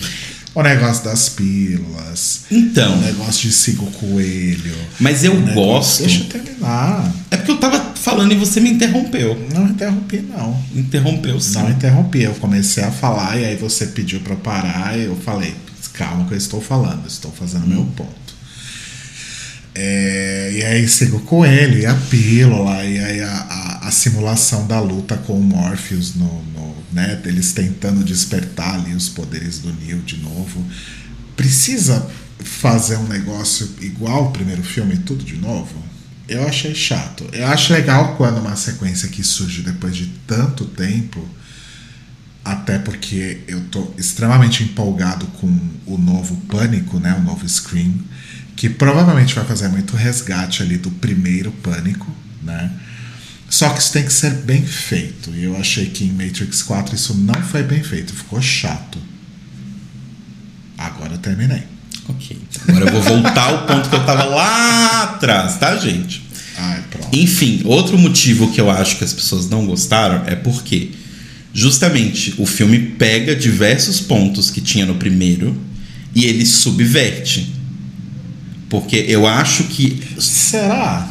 [0.56, 2.96] O negócio das pílulas, Então.
[2.98, 4.74] o negócio de siga o coelho.
[4.98, 5.98] Mas eu negócio- gosto.
[6.02, 7.12] Deixa eu terminar.
[7.30, 9.38] É porque eu tava falando e você me interrompeu.
[9.54, 10.58] Não interrompi, não.
[10.74, 11.54] Interrompeu sim.
[11.58, 12.22] Não interrompi.
[12.22, 15.54] Eu comecei a falar e aí você pediu pra eu parar e eu falei,
[15.92, 18.26] calma que eu estou falando, eu estou fazendo meu ponto.
[19.74, 23.30] É, e aí sigo com ele, e a pílula, e aí a,
[23.82, 26.42] a, a simulação da luta com o Morpheus, no,
[26.92, 30.64] né, deles tentando despertar ali os poderes do Neo de novo.
[31.36, 35.74] Precisa fazer um negócio igual o primeiro filme, tudo de novo?
[36.28, 37.24] Eu achei chato.
[37.32, 41.26] Eu acho legal quando uma sequência que surge depois de tanto tempo,
[42.44, 45.46] até porque eu tô extremamente empolgado com
[45.86, 47.94] o novo Pânico, né, o novo Scream,
[48.54, 52.10] que provavelmente vai fazer muito resgate ali do primeiro Pânico,
[52.42, 52.72] né?
[53.48, 55.30] Só que isso tem que ser bem feito.
[55.30, 58.98] E eu achei que em Matrix 4 isso não foi bem feito, ficou chato.
[60.76, 61.62] Agora eu terminei.
[62.08, 62.36] Ok.
[62.68, 66.22] Agora eu vou voltar ao ponto que eu tava lá atrás, tá, gente?
[66.56, 67.08] Ai, pronto.
[67.16, 70.90] Enfim, outro motivo que eu acho que as pessoas não gostaram é porque
[71.52, 75.56] justamente o filme pega diversos pontos que tinha no primeiro
[76.14, 77.54] e ele subverte.
[78.68, 81.08] Porque eu acho que Será?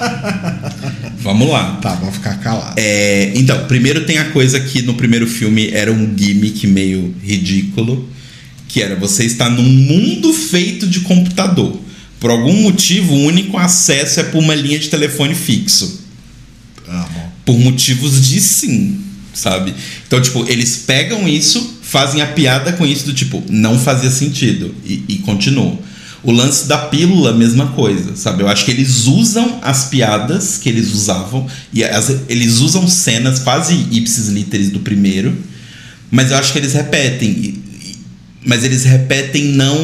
[1.18, 1.76] Vamos lá.
[1.82, 2.74] Tá, vou ficar calado.
[2.76, 8.08] É, então, primeiro tem a coisa que no primeiro filme era um gimmick meio ridículo,
[8.68, 11.80] que era você estar num mundo feito de computador.
[12.20, 16.04] Por algum motivo, o único acesso é por uma linha de telefone fixo.
[16.88, 17.32] Amo.
[17.44, 19.00] Por motivos de sim,
[19.34, 19.74] sabe?
[20.06, 24.74] Então, tipo, eles pegam isso, fazem a piada com isso do tipo, não fazia sentido,
[24.84, 25.78] e, e continuam.
[26.26, 28.42] O lance da pílula, mesma coisa, sabe?
[28.42, 33.38] Eu acho que eles usam as piadas que eles usavam, e as- eles usam cenas
[33.38, 35.36] quase ipsis literis do primeiro,
[36.10, 37.28] mas eu acho que eles repetem.
[37.30, 37.60] e-
[37.90, 37.96] e-
[38.44, 39.76] mas eles repetem não.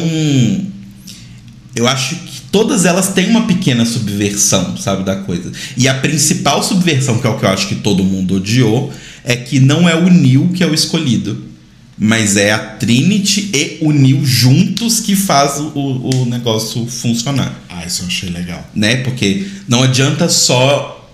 [1.75, 5.51] Eu acho que todas elas têm uma pequena subversão, sabe, da coisa.
[5.77, 8.91] E a principal subversão, que é o que eu acho que todo mundo odiou,
[9.23, 11.52] é que não é o Neo que é o escolhido.
[11.97, 17.85] Mas é a Trinity e o Neo juntos que faz o, o negócio funcionar, Ah,
[17.85, 18.67] isso eu achei legal.
[18.75, 18.97] né?
[18.97, 21.09] Porque não adianta só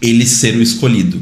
[0.00, 1.20] ele ser o escolhido.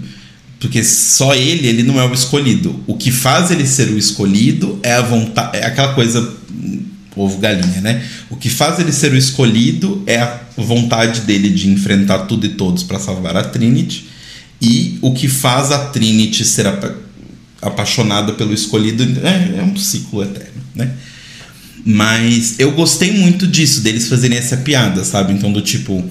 [0.60, 2.82] Porque só ele, ele não é o escolhido.
[2.86, 5.56] O que faz ele ser o escolhido é a vontade.
[5.56, 6.20] É aquela coisa.
[6.52, 6.82] hum,
[7.16, 8.04] Ovo galinha, né?
[8.30, 12.50] O que faz ele ser o escolhido é a vontade dele de enfrentar tudo e
[12.50, 14.04] todos para salvar a Trinity.
[14.60, 16.94] E o que faz a Trinity ser apa-
[17.60, 20.92] apaixonada pelo escolhido é, é um ciclo eterno, né?
[21.84, 25.32] Mas eu gostei muito disso, deles fazerem essa piada, sabe?
[25.32, 26.04] Então, do tipo,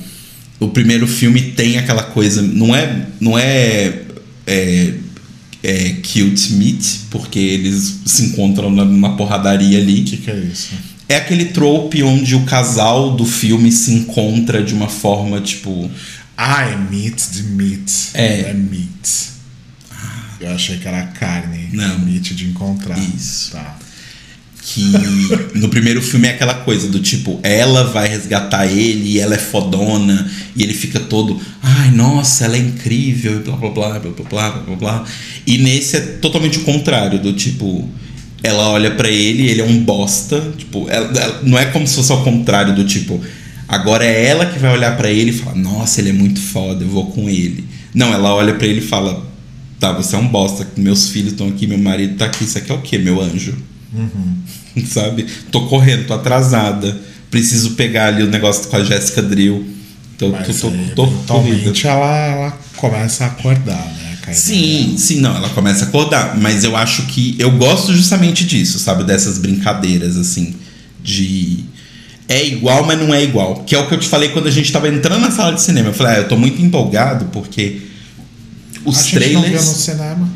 [0.60, 2.42] o primeiro filme tem aquela coisa.
[2.42, 3.06] Não é.
[3.20, 4.02] Não é.
[4.46, 4.94] é
[5.64, 10.02] é, cute meet, porque eles se encontram numa porradaria ali.
[10.02, 10.70] O que, que é isso?
[11.10, 15.90] É aquele trope onde o casal do filme se encontra de uma forma tipo.
[16.38, 17.92] Ah, é meat de meat.
[18.14, 18.42] É.
[18.42, 19.37] É meat.
[20.40, 21.70] Eu achei que era carne.
[21.74, 22.00] Não.
[22.00, 22.98] Meat de encontrar.
[23.00, 23.52] Isso.
[23.52, 23.78] Tá.
[24.62, 24.82] Que
[25.56, 29.38] no primeiro filme é aquela coisa do tipo, ela vai resgatar ele e ela é
[29.38, 34.12] fodona, e ele fica todo, ai, nossa, ela é incrível, e blá blá blá blá
[34.12, 35.06] blá blá blá blá.
[35.46, 37.88] E nesse é totalmente o contrário, do tipo,
[38.44, 40.42] ela olha pra ele ele é um bosta.
[40.58, 43.22] Tipo, ela- ela- não é como se fosse ao contrário, do tipo,
[43.70, 46.84] agora é ela que vai olhar pra ele e falar, nossa, ele é muito foda,
[46.84, 47.64] eu vou com ele.
[47.94, 49.26] Não, ela olha pra ele e fala,
[49.80, 52.72] tá, você é um bosta, meus filhos estão aqui, meu marido tá aqui, isso aqui
[52.72, 53.56] é o quê, meu anjo?
[54.88, 55.26] Sabe?
[55.52, 57.00] Tô correndo, tô atrasada.
[57.32, 59.66] Preciso pegar ali o negócio com a Jéssica Drill.
[60.18, 64.08] Tô, tô, Mas tô, aí, tô ela, ela começa a acordar, né?
[64.34, 66.38] Sim, sim, não, ela começa a acordar.
[66.38, 67.36] Mas eu acho que.
[67.40, 69.04] Eu gosto justamente disso, sabe?
[69.04, 70.56] Dessas brincadeiras, assim.
[71.02, 71.64] De.
[72.28, 73.64] É igual, mas não é igual.
[73.64, 75.62] Que é o que eu te falei quando a gente tava entrando na sala de
[75.62, 75.90] cinema.
[75.90, 77.82] Eu falei, ah, eu tô muito empolgado porque.
[78.90, 79.68] Os a gente não viu trailers.
[79.68, 80.30] no cinema.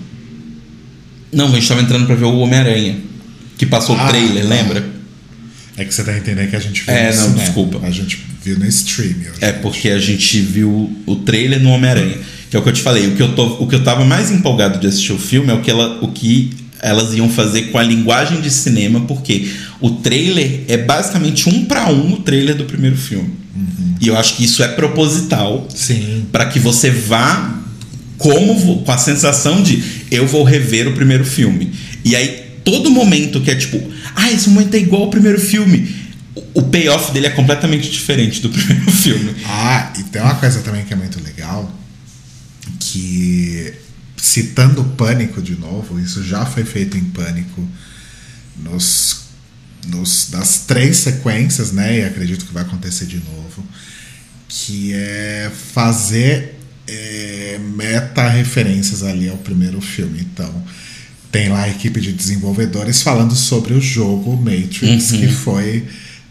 [1.34, 2.98] Não, a gente tava entrando pra ver o Homem-Aranha.
[3.58, 4.50] Que passou Ah, o trailer, tá.
[4.50, 4.86] lembra?
[5.78, 7.40] É que você tá entendendo que a gente viu É, no não, cinema.
[7.44, 7.80] desculpa.
[7.88, 9.16] A gente viu no stream.
[9.40, 12.18] É porque a gente viu o trailer no Homem-Aranha.
[12.50, 13.08] Que é o que eu te falei.
[13.08, 15.54] O que eu, tô, o que eu tava mais empolgado de assistir o filme é
[15.54, 16.50] o que, ela, o que
[16.82, 21.88] elas iam fazer com a linguagem de cinema, porque o trailer é basicamente um para
[21.90, 23.30] um o trailer do primeiro filme.
[24.02, 26.26] E eu acho que isso é proposital Sim.
[26.32, 27.61] para que você vá
[28.22, 31.74] como com a sensação de eu vou rever o primeiro filme.
[32.06, 33.82] E aí todo momento que é tipo,
[34.16, 36.00] ah, esse momento é igual ao primeiro filme.
[36.54, 39.36] O payoff dele é completamente diferente do primeiro filme.
[39.46, 41.72] Ah, e tem uma coisa também que é muito legal,
[42.80, 43.74] que
[44.16, 47.68] citando Pânico de novo, isso já foi feito em Pânico
[48.58, 49.22] nos,
[49.88, 52.00] nos das três sequências, né?
[52.00, 53.66] E acredito que vai acontecer de novo,
[54.48, 56.61] que é fazer
[56.94, 60.20] é, meta-referências ali ao primeiro filme.
[60.22, 60.52] Então,
[61.32, 65.86] tem lá a equipe de desenvolvedores falando sobre o jogo Matrix, que foi,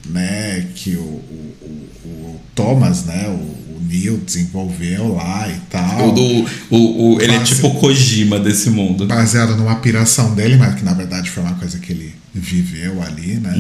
[0.09, 6.14] né, que o, o, o- o Thomas, né, o, o Neil desenvolveu lá e tal.
[6.14, 7.55] O, o, o- ele é Nossa.
[7.55, 9.07] tipo o Kojima desse mundo.
[9.07, 13.35] Baseado numa piração dele, mas que na verdade foi uma coisa que ele viveu ali,
[13.40, 13.55] né?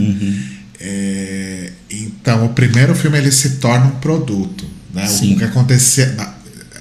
[0.78, 5.06] É, então, o primeiro filme ele se torna um produto, né?
[5.06, 5.34] Sim.
[5.34, 6.34] O que acontecer, na-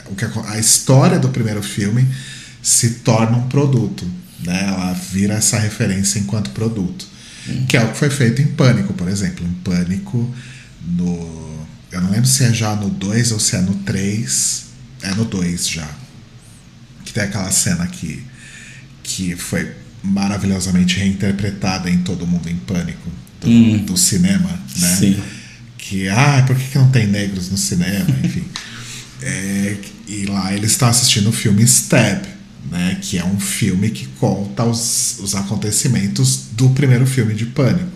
[0.09, 2.07] o que acon- a história do primeiro filme
[2.61, 4.05] se torna um produto,
[4.43, 4.65] né?
[4.67, 7.05] Ela vira essa referência enquanto produto,
[7.67, 9.45] que é o que foi feito em Pânico, por exemplo.
[9.45, 10.33] Em Pânico,
[10.85, 11.49] no
[11.91, 14.65] eu não lembro se é já no 2 ou se é no 3.
[15.01, 15.87] É no 2 já
[17.05, 18.23] que tem aquela cena que,
[19.01, 19.71] que foi
[20.03, 23.09] maravilhosamente reinterpretada em Todo Mundo em Pânico
[23.41, 23.47] do,
[23.79, 24.95] do cinema, né?
[24.95, 25.19] Sim.
[25.77, 28.05] Que, ah, por que, que não tem negros no cinema?
[28.23, 28.43] Enfim.
[29.21, 29.75] É,
[30.07, 32.23] e lá eles estão assistindo o filme Stab,
[32.71, 32.97] né?
[33.01, 37.89] Que é um filme que conta os, os acontecimentos do primeiro filme de Pânico.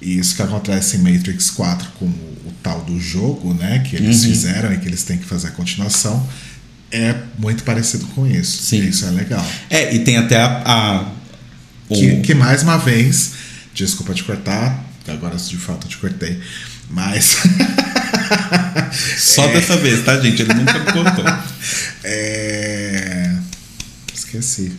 [0.00, 2.08] E isso que acontece em Matrix 4 com o,
[2.46, 3.80] o tal do jogo, né?
[3.80, 6.26] Que eles fizeram e que eles têm que fazer a continuação.
[6.90, 8.62] É muito parecido com isso.
[8.62, 8.88] Sim.
[8.88, 9.44] Isso é legal.
[9.68, 10.62] É, e tem até a.
[10.64, 11.12] a-
[11.88, 13.32] o- Que, que mais uma vez,
[13.74, 16.38] desculpa te cortar, agora de fato eu te cortei,
[16.90, 17.38] mas
[19.16, 20.42] Só dessa vez, tá, gente?
[20.42, 21.24] Ele nunca me cortou.
[22.04, 23.34] é,
[24.14, 24.72] esqueci.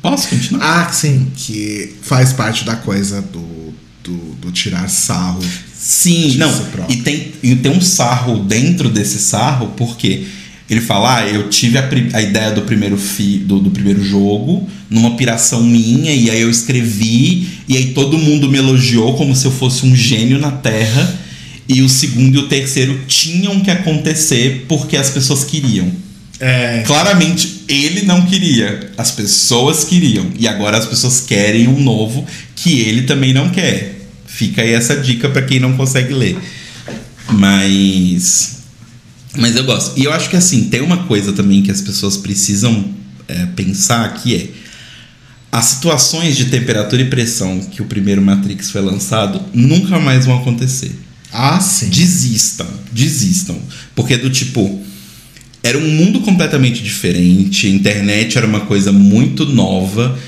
[0.00, 0.88] Posso continuar?
[0.88, 5.40] Ah, sim, que faz parte da coisa do, do, do tirar sarro.
[5.72, 6.52] Sim, não.
[6.66, 6.98] próprio.
[6.98, 10.26] E tem, e tem um sarro dentro desse sarro, porque
[10.68, 14.68] ele fala: ah, eu tive a, a ideia do primeiro, fi, do, do primeiro jogo
[14.90, 19.44] numa piração minha, e aí eu escrevi, e aí todo mundo me elogiou como se
[19.44, 21.20] eu fosse um gênio na Terra.
[21.68, 25.90] E o segundo e o terceiro tinham que acontecer porque as pessoas queriam.
[26.40, 30.28] É, Claramente ele não queria, as pessoas queriam.
[30.38, 34.00] E agora as pessoas querem um novo que ele também não quer.
[34.26, 36.36] Fica aí essa dica pra quem não consegue ler.
[37.30, 38.62] Mas.
[39.36, 39.98] Mas eu gosto.
[39.98, 42.92] E eu acho que assim, tem uma coisa também que as pessoas precisam
[43.28, 44.48] é, pensar que é.
[45.52, 50.38] As situações de temperatura e pressão que o primeiro Matrix foi lançado nunca mais vão
[50.38, 50.92] acontecer
[51.32, 51.88] ah, sim.
[51.88, 53.58] desistam, desistam.
[53.94, 54.82] Porque do tipo,
[55.62, 60.18] era um mundo completamente diferente, internet era uma coisa muito nova.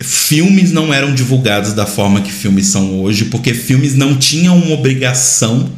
[0.00, 4.74] filmes não eram divulgados da forma que filmes são hoje, porque filmes não tinham uma
[4.74, 5.70] obrigação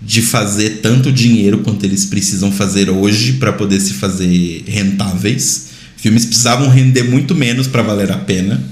[0.00, 5.68] de fazer tanto dinheiro quanto eles precisam fazer hoje para poder se fazer rentáveis.
[5.96, 8.62] Filmes precisavam render muito menos para valer a pena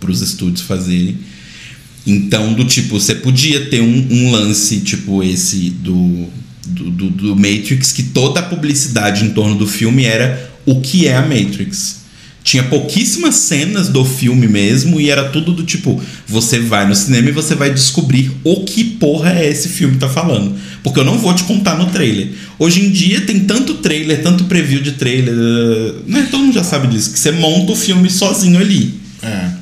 [0.00, 1.18] para os estúdios fazerem.
[2.06, 6.26] Então, do tipo, você podia ter um, um lance tipo esse do,
[6.66, 11.06] do, do, do Matrix, que toda a publicidade em torno do filme era o que
[11.06, 12.02] é a Matrix.
[12.44, 17.28] Tinha pouquíssimas cenas do filme mesmo e era tudo do tipo: você vai no cinema
[17.28, 20.56] e você vai descobrir o que porra é esse filme tá falando.
[20.82, 22.30] Porque eu não vou te contar no trailer.
[22.58, 25.34] Hoje em dia tem tanto trailer, tanto preview de trailer,
[26.06, 26.26] né?
[26.32, 28.94] Todo mundo já sabe disso, que você monta o filme sozinho ali.
[29.22, 29.61] É.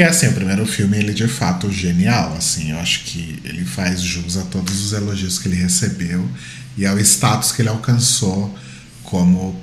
[0.00, 4.00] E assim, o primeiro filme, ele de fato genial, assim, eu acho que ele faz
[4.00, 6.26] jus a todos os elogios que ele recebeu
[6.74, 8.58] e ao status que ele alcançou
[9.02, 9.60] como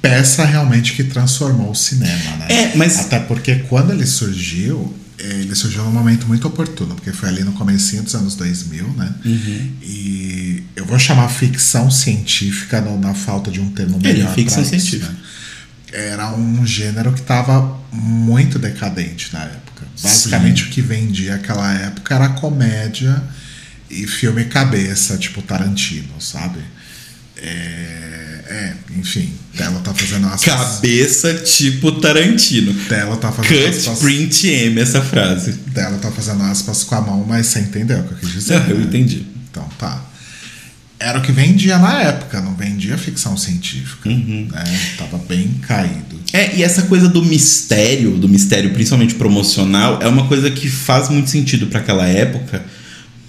[0.00, 2.46] peça realmente que transformou o cinema, né?
[2.48, 2.98] É, mas...
[2.98, 7.52] Até porque quando ele surgiu, ele surgiu num momento muito oportuno, porque foi ali no
[7.52, 9.14] comecinho dos anos 2000, né?
[9.22, 9.70] Uhum.
[9.82, 14.34] E eu vou chamar ficção científica no, na falta de um termo Ele é melhor
[14.34, 15.12] ficção isso, científica.
[15.12, 15.18] né?
[15.92, 19.86] Era um gênero que estava muito decadente na época.
[20.02, 23.22] Basicamente o que vendia aquela época era comédia
[23.90, 26.60] e filme cabeça, tipo Tarantino, sabe?
[27.36, 30.54] É, é, enfim, Tela tá fazendo aspas.
[30.54, 32.74] Cabeça tipo Tarantino.
[32.88, 33.98] Tela tá fazendo Cut, aspas.
[33.98, 35.52] print M essa frase.
[35.74, 38.68] Tela tá fazendo aspas com a mão, mas você entendeu o que eu quis dizer.
[38.68, 38.84] Eu né?
[38.84, 39.26] entendi.
[39.50, 40.07] Então tá.
[41.00, 44.08] Era o que vendia na época, não vendia ficção científica.
[44.08, 44.48] Uhum.
[44.50, 44.64] Né?
[44.96, 46.18] Tava bem caído.
[46.32, 51.08] É, e essa coisa do mistério, do mistério principalmente promocional, é uma coisa que faz
[51.08, 52.64] muito sentido para aquela época,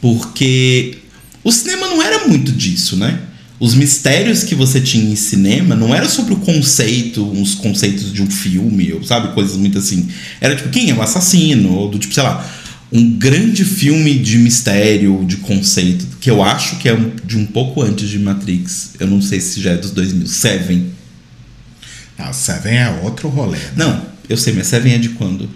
[0.01, 0.97] porque
[1.43, 3.19] o cinema não era muito disso, né?
[3.59, 8.21] Os mistérios que você tinha em cinema não era sobre o conceito, uns conceitos de
[8.21, 10.07] um filme, ou sabe, coisas muito assim.
[10.39, 11.73] Era tipo, quem é o assassino?
[11.73, 12.49] Ou do tipo, sei lá,
[12.91, 17.81] um grande filme de mistério, de conceito, que eu acho que é de um pouco
[17.83, 18.91] antes de Matrix.
[18.99, 20.25] Eu não sei se já é dos 2000.
[20.27, 20.91] Seven.
[22.17, 23.57] Ah, Seven é outro rolê.
[23.57, 23.71] Né?
[23.77, 25.49] Não, eu sei, mas Seven é de quando?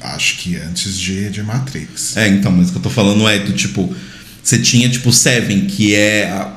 [0.00, 2.16] Acho que antes de, de Matrix.
[2.16, 3.92] É, então, mas o que eu tô falando é do tipo.
[4.42, 6.30] Você tinha tipo Seven, que é.
[6.30, 6.54] a-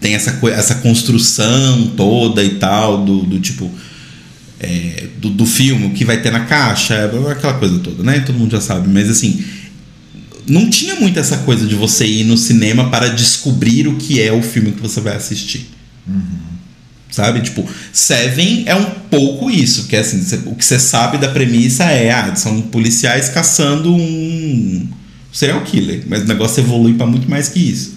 [0.00, 3.70] tem essa, essa construção toda e tal, do, do tipo.
[4.62, 8.20] É, do, do filme, o que vai ter na caixa, aquela coisa toda, né?
[8.20, 9.42] Todo mundo já sabe, mas assim.
[10.44, 14.32] Não tinha muito essa coisa de você ir no cinema para descobrir o que é
[14.32, 15.68] o filme que você vai assistir.
[17.10, 17.42] Sabe?
[17.42, 21.28] Tipo, Seven é um pouco isso, que é assim, cê- o que você sabe da
[21.28, 24.88] premissa é, ah, são policiais caçando um
[25.32, 27.94] serial killer, mas o negócio evolui para muito mais que isso.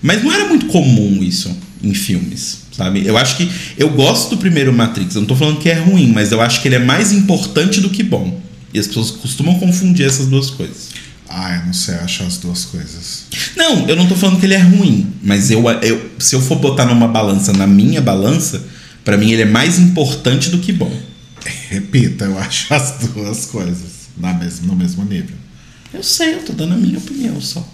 [0.00, 1.50] Mas não era muito comum isso
[1.82, 3.06] em filmes, sabe?
[3.06, 6.10] Eu acho que eu gosto do primeiro Matrix, eu não tô falando que é ruim,
[6.12, 8.40] mas eu acho que ele é mais importante do que bom.
[8.74, 10.88] E as pessoas costumam confundir essas duas coisas.
[11.28, 13.24] Ah, eu não sei, eu acho as duas coisas.
[13.56, 16.58] Não, eu não tô falando que ele é ruim, mas eu, eu se eu for
[16.58, 18.62] botar numa balança, na minha balança,
[19.04, 20.92] pra mim ele é mais importante do que bom.
[21.68, 25.36] Repita, eu acho as duas coisas na mes no mesmo nível.
[25.92, 27.66] Eu sei, eu tô dando a minha opinião só.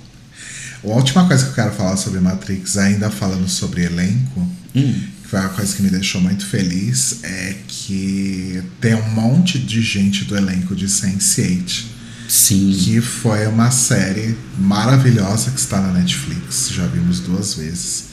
[0.84, 4.48] A última coisa que eu quero falar sobre Matrix, ainda falando sobre elenco,
[4.78, 4.94] Hum.
[5.22, 9.82] que foi uma coisa que me deixou muito feliz, é que tem um monte de
[9.82, 11.84] gente do elenco de Sense8,
[12.28, 12.72] Sim.
[12.72, 18.04] que foi uma série maravilhosa que está na Netflix, já vimos duas vezes,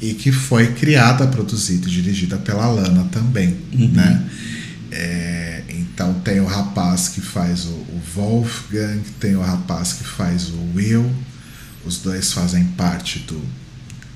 [0.00, 4.28] e que foi criada, produzida e dirigida pela Lana também, né?
[4.90, 10.48] É, então tem o rapaz que faz o, o Wolfgang, tem o rapaz que faz
[10.48, 11.10] o Will,
[11.84, 13.42] os dois fazem parte do,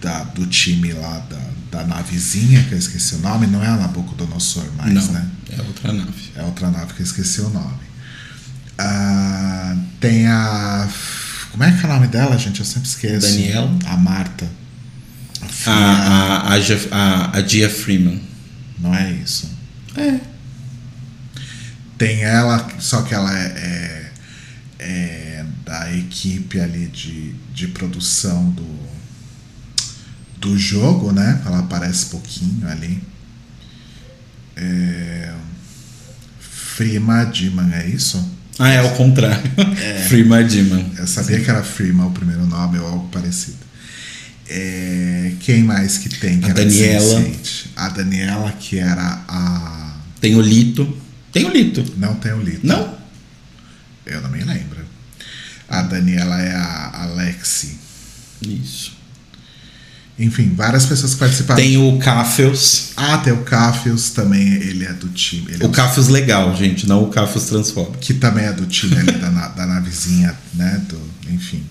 [0.00, 1.40] da, do time lá da,
[1.70, 5.30] da navezinha, que eu esqueci o nome, não é a Nabucodonosor mais, não, né?
[5.50, 6.32] é outra nave.
[6.34, 7.90] É outra nave que eu esqueci o nome.
[8.78, 10.88] Ah, tem a.
[11.50, 12.60] Como é que é o nome dela, gente?
[12.60, 13.26] Eu sempre esqueço.
[13.26, 13.78] Daniela?
[13.86, 14.48] A Marta.
[15.66, 18.20] A A, a, a, a Gia Freeman.
[18.78, 19.50] Não é isso.
[19.96, 20.20] É.
[21.98, 24.12] Tem ela, só que ela é, é,
[24.78, 28.64] é da equipe ali de, de produção do,
[30.40, 31.42] do jogo, né?
[31.44, 33.02] Ela aparece pouquinho ali.
[34.56, 35.32] É,
[36.38, 38.40] Frima Diman, é isso?
[38.58, 39.42] Ah, é ao contrário.
[40.08, 40.84] Freeman Diman.
[40.98, 43.56] Eu sabia que era Frima o primeiro nome ou algo parecido.
[44.46, 46.40] É, quem mais que tem?
[46.40, 47.20] Que A Daniela.
[47.20, 47.66] Sense8?
[47.76, 49.96] A Daniela, que era a.
[50.20, 50.94] Tem o Lito.
[51.32, 51.84] Tem o Lito.
[51.96, 52.66] Não tem o Lito.
[52.66, 52.98] Não?
[54.04, 54.84] Eu não me lembro.
[55.66, 57.78] A Daniela é a Alexi.
[58.42, 58.99] Isso.
[60.20, 61.60] Enfim, várias pessoas que participaram.
[61.60, 62.90] Tem o Cafios.
[62.96, 65.46] Ah, tem o Cafios também, ele é do time.
[65.58, 67.98] É O Cafios legal, gente, não o Cafios transfóbico.
[67.98, 70.82] que também é do time ali da, da navezinha, né?
[70.88, 71.00] Do,
[71.32, 71.62] enfim.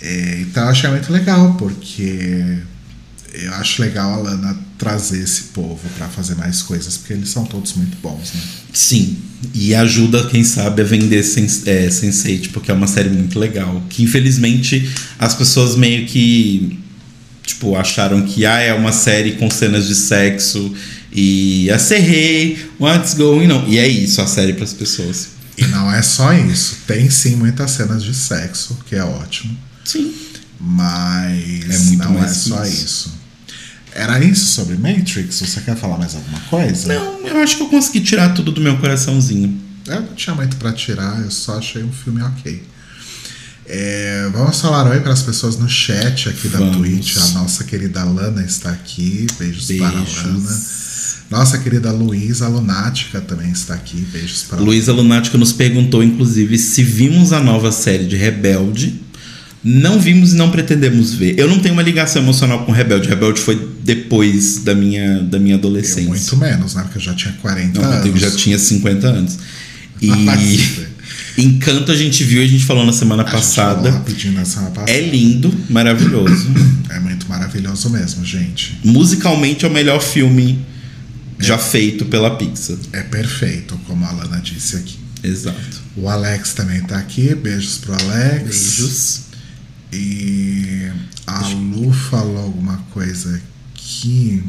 [0.00, 2.58] É, então eu achei muito legal, porque
[3.32, 7.44] eu acho legal a Lana trazer esse povo pra fazer mais coisas, porque eles são
[7.44, 8.40] todos muito bons, né?
[8.72, 9.18] Sim.
[9.54, 13.82] E ajuda, quem sabe, a vender Sens é, Sense8, porque é uma série muito legal.
[13.88, 16.78] Que infelizmente as pessoas meio que.
[17.48, 20.74] Tipo, acharam que ah, é uma série com cenas de sexo
[21.10, 23.64] e a serrei, what's going on?
[23.66, 25.28] E é isso a série para as pessoas.
[25.56, 26.76] E não é só isso.
[26.86, 29.56] Tem sim muitas cenas de sexo, que é ótimo.
[29.82, 30.14] Sim.
[30.60, 32.84] Mas É não é só isso.
[32.84, 33.12] isso.
[33.94, 35.40] Era isso sobre Matrix?
[35.40, 36.86] Você quer falar mais alguma coisa?
[36.92, 39.58] Não, eu acho que eu consegui tirar tudo do meu coraçãozinho.
[39.86, 42.62] Eu não tinha muito pra tirar, eu só achei um filme ok.
[43.70, 46.76] É, vamos falar oi para as pessoas no chat aqui da Vamos.
[46.78, 47.16] Twitch.
[47.18, 49.26] A nossa querida Lana está aqui.
[49.38, 50.04] Beijos, para a Lana.
[50.04, 51.16] Beijos.
[51.30, 53.98] Nossa querida Luísa Lunática também está aqui.
[54.10, 59.02] Beijos para Luísa Lunática nos perguntou, inclusive, se vimos a nova série de Rebelde.
[59.62, 61.38] Não vimos e não pretendemos ver.
[61.38, 63.08] Eu não tenho uma ligação emocional com Rebelde.
[63.08, 66.08] Rebelde foi depois da minha, da minha Eu adolescência.
[66.08, 66.82] muito menos, né?
[66.84, 68.20] Porque eu já tinha 40 Não, eu anos.
[68.20, 69.36] já tinha 50 anos.
[70.00, 70.10] E
[71.38, 73.90] Encanto a gente viu, a gente falou na semana a gente falou passada.
[73.92, 74.90] rapidinho na semana passada.
[74.90, 76.48] É lindo, maravilhoso.
[76.90, 78.76] É muito maravilhoso mesmo, gente.
[78.82, 80.66] Musicalmente é o melhor filme
[81.38, 82.76] já feito pela Pixar.
[82.92, 84.98] É perfeito, como a Lana disse aqui.
[85.22, 85.80] Exato.
[85.96, 87.34] O Alex também tá aqui.
[87.34, 88.44] Beijos pro Alex.
[88.44, 89.20] Beijos.
[89.92, 90.90] E
[91.26, 93.40] a Lu falou alguma coisa
[93.74, 94.42] aqui.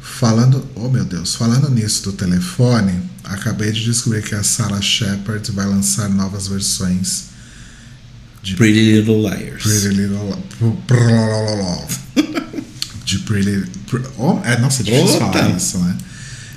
[0.00, 5.50] Falando, oh meu Deus, falando nisso do telefone, acabei de descobrir que a Sarah Shepard
[5.52, 7.24] vai lançar novas versões
[8.42, 9.62] de Pretty Little Liars.
[9.62, 10.42] Pretty Little
[13.04, 15.32] de Pretty Pre- oh, é, nossa, é difícil Opa!
[15.32, 15.96] falar isso, né?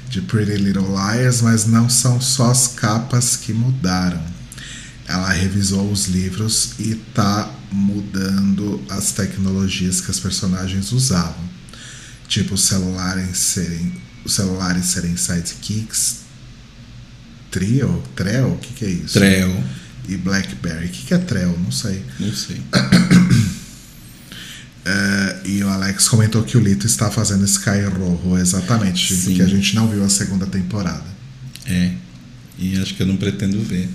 [0.10, 4.22] De Pretty Little Liars, mas não são só as capas que mudaram.
[5.08, 11.50] Ela revisou os livros e tá mudando as tecnologias que as personagens usavam.
[12.28, 13.94] Tipo, os celulares serem,
[14.24, 16.22] os celulares serem sidekicks,
[17.52, 19.14] trio, treo, o que que é isso?
[19.20, 19.64] Treo.
[20.08, 20.88] E Blackberry.
[20.88, 21.56] O que que é treo?
[21.60, 22.04] Não sei.
[22.20, 22.60] Não sei.
[24.84, 29.36] É, e o Alex comentou que o Lito está fazendo Sky Rojo, exatamente, Sim.
[29.36, 31.06] que a gente não viu a segunda temporada.
[31.68, 31.92] É.
[32.58, 33.90] E acho que eu não pretendo ver.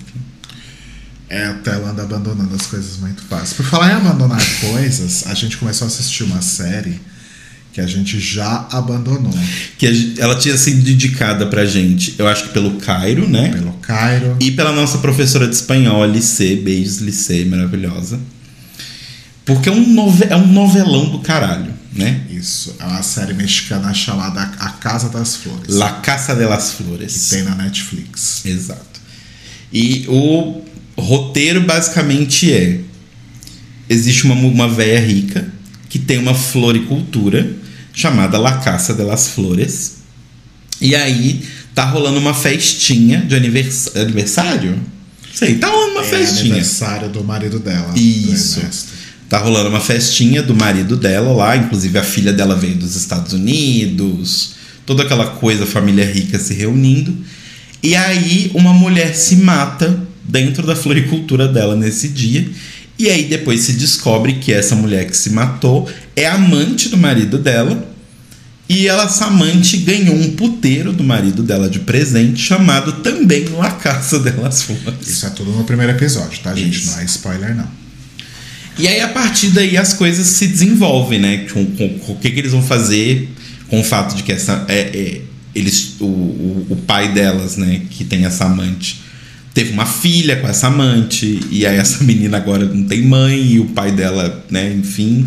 [1.29, 3.57] É, a tela anda abandonando as coisas muito fácil.
[3.57, 7.01] Por falar em abandonar coisas, a gente começou a assistir uma série
[7.77, 9.39] que a gente já abandonou.
[9.77, 13.51] Que ela tinha sido dedicada pra gente, eu acho que pelo Cairo, né?
[13.51, 14.35] Pelo Cairo.
[14.41, 18.19] E pela nossa professora de espanhol, Licê, beijos, Licê, maravilhosa.
[19.45, 22.23] Porque é um, nove- é um novelão do caralho, né?
[22.31, 25.69] Isso, é uma série mexicana chamada A Casa das Flores.
[25.77, 27.29] La Casa de las Flores.
[27.29, 28.43] Que tem na Netflix.
[28.47, 29.01] Exato.
[29.71, 30.63] E o
[30.97, 32.81] roteiro basicamente é:
[33.87, 35.47] existe uma, uma véia rica
[35.91, 37.66] que tem uma floricultura
[37.97, 39.95] chamada La Casa de las Flores.
[40.81, 41.43] E aí
[41.75, 44.79] tá rolando uma festinha de anivers- aniversário?
[45.35, 46.53] Sei, tá rolando uma é festinha.
[46.53, 47.93] aniversário do marido dela.
[47.97, 48.61] Isso.
[49.29, 53.33] Tá rolando uma festinha do marido dela lá, inclusive a filha dela veio dos Estados
[53.33, 57.17] Unidos, toda aquela coisa, família rica se reunindo.
[57.83, 62.47] E aí uma mulher se mata dentro da floricultura dela nesse dia.
[62.99, 67.39] E aí depois se descobre que essa mulher que se matou é amante do marido
[67.39, 67.95] dela.
[68.69, 73.71] E ela, essa amante ganhou um puteiro do marido dela de presente, chamado também La
[73.71, 75.07] Casa delas Flores.
[75.07, 76.79] Isso é tudo no primeiro episódio, tá, gente?
[76.81, 76.91] Isso.
[76.91, 77.69] Não é spoiler, não.
[78.79, 81.47] E aí, a partir daí, as coisas se desenvolvem, né?
[81.53, 83.29] Com, com- com o que, que eles vão fazer
[83.69, 84.65] com o fato de que essa.
[84.69, 85.21] É, é,
[85.55, 87.83] eles, o, o, o pai delas, né?
[87.89, 89.01] Que tem essa amante,
[89.57, 93.59] teve uma filha com essa amante, e aí essa menina agora não tem mãe, e
[93.59, 94.71] o pai dela, né?
[94.71, 95.27] Enfim.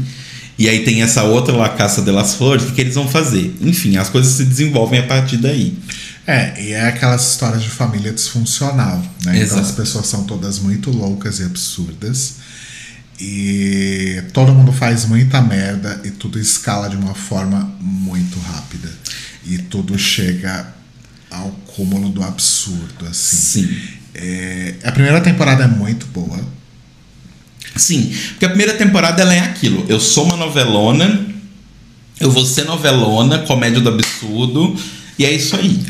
[0.55, 3.07] E aí tem essa outra La Caça de las Flores, o que, que eles vão
[3.07, 3.57] fazer?
[3.59, 5.75] Enfim, as coisas se desenvolvem a partir daí.
[6.27, 9.31] É, e é aquelas histórias de família disfuncional, né?
[9.31, 9.61] Então Exato.
[9.61, 12.35] as pessoas são todas muito loucas e absurdas.
[13.19, 18.89] E todo mundo faz muita merda e tudo escala de uma forma muito rápida.
[19.47, 20.67] E tudo chega
[21.31, 23.65] ao cúmulo do absurdo, assim.
[23.65, 23.98] Sim.
[24.21, 26.37] É, a primeira temporada é muito boa.
[27.73, 29.85] Sim, porque a primeira temporada ela é aquilo.
[29.87, 31.25] Eu sou uma novelona,
[32.19, 34.77] eu vou ser novelona, comédia do absurdo,
[35.17, 35.81] e é isso aí.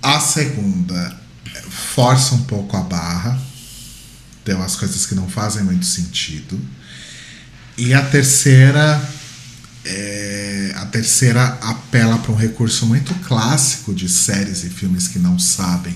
[0.00, 1.18] A segunda
[1.94, 3.42] força um pouco a barra.
[4.44, 6.60] Tem umas coisas que não fazem muito sentido.
[7.76, 9.02] E a terceira
[9.84, 15.40] é, a terceira apela para um recurso muito clássico de séries e filmes que não
[15.40, 15.94] sabem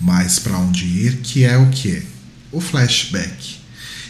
[0.00, 2.02] mais para onde ir, que é o que?
[2.52, 3.58] O flashback.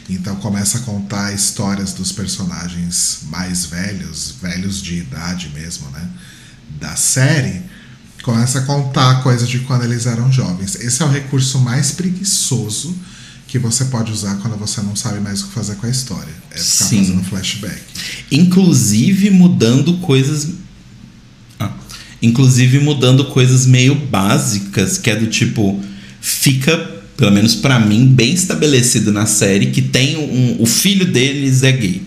[0.09, 6.09] Então começa a contar histórias dos personagens mais velhos, velhos de idade mesmo, né?
[6.80, 7.62] Da série.
[8.22, 10.76] Começa a contar coisas de quando eles eram jovens.
[10.76, 12.97] Esse é o recurso mais preguiçoso
[13.47, 16.32] que você pode usar quando você não sabe mais o que fazer com a história.
[16.51, 17.05] É ficar Sim.
[17.05, 17.82] fazendo flashback.
[18.30, 20.49] Inclusive mudando coisas.
[22.21, 25.81] Inclusive mudando coisas meio básicas, que é do tipo.
[26.21, 26.77] Fica,
[27.16, 30.57] pelo menos pra mim, bem estabelecido na série que tem um.
[30.61, 32.03] O filho deles é gay.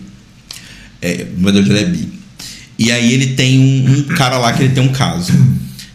[1.00, 2.08] É, na verdade, ele é bi.
[2.78, 5.32] E aí ele tem um, um cara lá que ele tem um caso.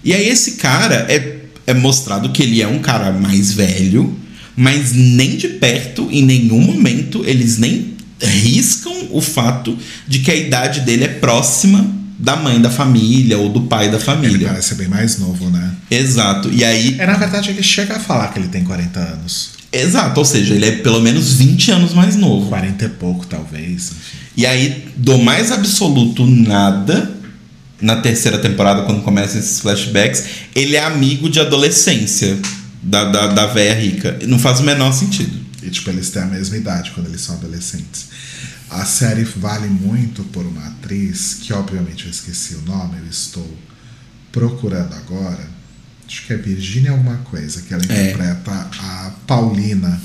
[0.04, 1.38] E aí esse cara é,
[1.68, 4.18] é mostrado que ele é um cara mais velho,
[4.56, 10.36] mas nem de perto, em nenhum momento, eles nem riscam o fato de que a
[10.36, 14.48] idade dele é próxima da mãe da família ou do pai da Ele família.
[14.48, 15.72] parece ser bem mais novo, né?
[15.92, 16.50] Exato.
[16.52, 19.52] E aí, É, na verdade, ele chega a falar que ele tem 40 anos.
[19.72, 22.48] exato, ou seja, ele é pelo menos 20 anos mais novo.
[22.50, 23.92] 40 e pouco, talvez.
[23.92, 24.18] Enfim.
[24.36, 27.12] E aí, do mais absoluto nada,
[27.80, 30.24] na terceira temporada, quando começam esses flashbacks,
[30.56, 32.38] ele é amigo de adolescência
[32.82, 34.18] da, da, da véia rica.
[34.26, 35.47] Não faz o menor sentido.
[35.68, 38.06] E, tipo, eles têm a mesma idade quando eles são adolescentes.
[38.70, 43.58] A série vale muito por uma atriz, que obviamente eu esqueci o nome, eu estou
[44.32, 45.48] procurando agora.
[46.08, 48.12] Acho que é Virginia alguma coisa, que ela É.
[48.12, 50.02] interpreta a Paulina,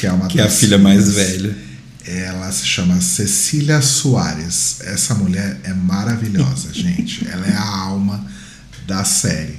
[0.00, 1.56] que é uma Que é a filha mais velha.
[2.04, 4.76] Ela se chama Cecília Soares.
[4.82, 7.26] Essa mulher é maravilhosa, gente.
[7.28, 8.24] Ela é a alma
[8.86, 9.58] da série.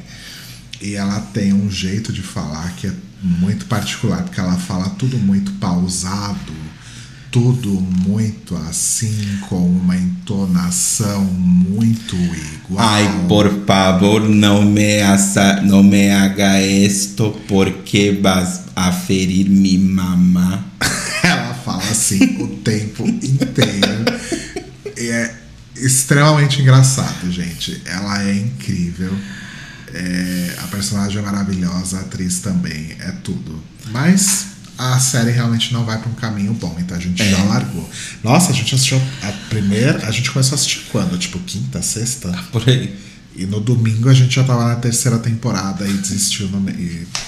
[0.81, 5.17] E ela tem um jeito de falar que é muito particular, porque ela fala tudo
[5.17, 6.53] muito pausado,
[7.31, 12.79] tudo muito assim, com uma entonação muito igual.
[12.79, 19.77] Ai, por favor, não me, asa, não me haga esto porque vas a ferir mi
[19.77, 20.63] mamá.
[21.23, 24.05] Ela fala assim o tempo inteiro.
[24.97, 25.35] E é
[25.75, 27.81] extremamente engraçado, gente.
[27.85, 29.13] Ela é incrível.
[29.97, 33.63] É, a personagem é maravilhosa, a atriz também, é tudo.
[33.87, 37.43] Mas a série realmente não vai para um caminho bom, então a gente já É.
[37.45, 37.89] largou.
[38.23, 40.05] Nossa, a gente assistiu a primeira.
[40.07, 41.17] A gente começou a assistir quando?
[41.17, 42.31] Tipo, quinta, sexta?
[42.51, 42.95] Por aí.
[43.37, 46.75] E no domingo a gente já tava na terceira temporada e desistiu no meio.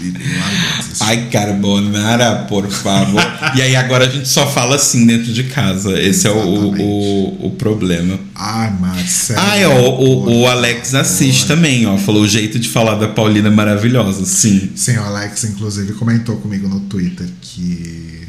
[0.02, 1.06] E, e, largou, desistiu.
[1.06, 3.22] Ai, carbonara, por favor.
[3.56, 6.02] e aí agora a gente só fala assim dentro de casa.
[6.02, 6.84] Esse é o, Exatamente.
[6.84, 8.20] o, o problema.
[8.34, 9.40] Ai, Marcelo.
[9.40, 11.96] Ah, é, o, o, Alex assiste também, ó.
[12.00, 14.26] Falou o jeito de falar da Paulina é maravilhosa.
[14.26, 14.72] Sim.
[14.76, 18.29] Sim, o Alex, inclusive, comentou comigo no Twitter que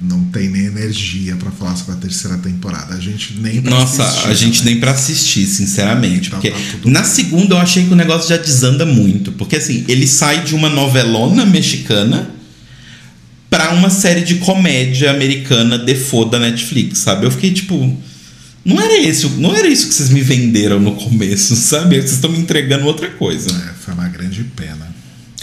[0.00, 2.94] não tem nem energia pra falar sobre a terceira temporada.
[2.94, 4.70] A gente nem pra Nossa, assistir, a gente né?
[4.70, 6.28] nem pra assistir, sinceramente.
[6.28, 7.10] Então Porque tá na bem.
[7.10, 9.32] segunda eu achei que o negócio já desanda muito.
[9.32, 12.30] Porque assim, ele sai de uma novelona mexicana
[13.48, 17.24] pra uma série de comédia americana default da Netflix, sabe?
[17.26, 17.96] Eu fiquei tipo.
[18.64, 21.96] Não era, esse, não era isso que vocês me venderam no começo, sabe?
[22.00, 23.48] Vocês estão me entregando outra coisa.
[23.50, 24.94] É, foi uma grande pena.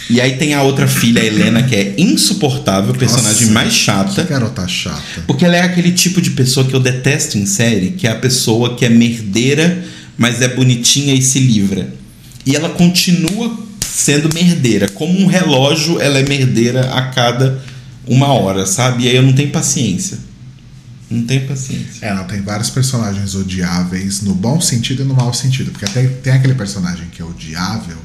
[0.09, 3.79] E aí tem a outra filha, a Helena, que é insuportável, personagem Nossa, mais Que
[3.79, 4.23] chata.
[4.23, 5.23] garota chata.
[5.25, 8.15] Porque ela é aquele tipo de pessoa que eu detesto em série, que é a
[8.15, 9.83] pessoa que é merdeira,
[10.17, 11.93] mas é bonitinha e se livra.
[12.45, 14.89] E ela continua sendo merdeira.
[14.89, 17.63] Como um relógio, ela é merdeira a cada
[18.05, 19.03] uma hora, sabe?
[19.05, 20.17] E aí eu não tenho paciência.
[21.09, 22.05] Não tenho paciência.
[22.05, 25.71] É, não, tem vários personagens odiáveis no bom sentido e no mau sentido.
[25.71, 27.97] Porque até tem aquele personagem que é odiável,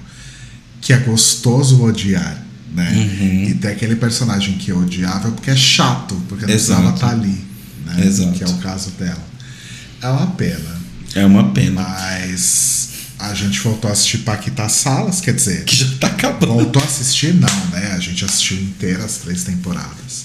[0.88, 2.42] que é gostoso odiar,
[2.74, 2.90] né?
[2.96, 3.44] Uhum.
[3.50, 6.80] E tem aquele personagem que é odiável porque é chato, porque não Exato.
[6.80, 7.44] precisava estar ali,
[7.84, 8.06] né?
[8.06, 8.32] Exato.
[8.32, 9.22] Que é o caso dela.
[10.00, 10.80] É uma pena.
[11.14, 11.82] É uma pena.
[11.82, 16.54] Mas a gente voltou a assistir Paquita Salas, quer dizer, Que já tá acabando.
[16.54, 17.92] voltou a assistir não, né?
[17.92, 20.24] A gente assistiu inteira as três temporadas.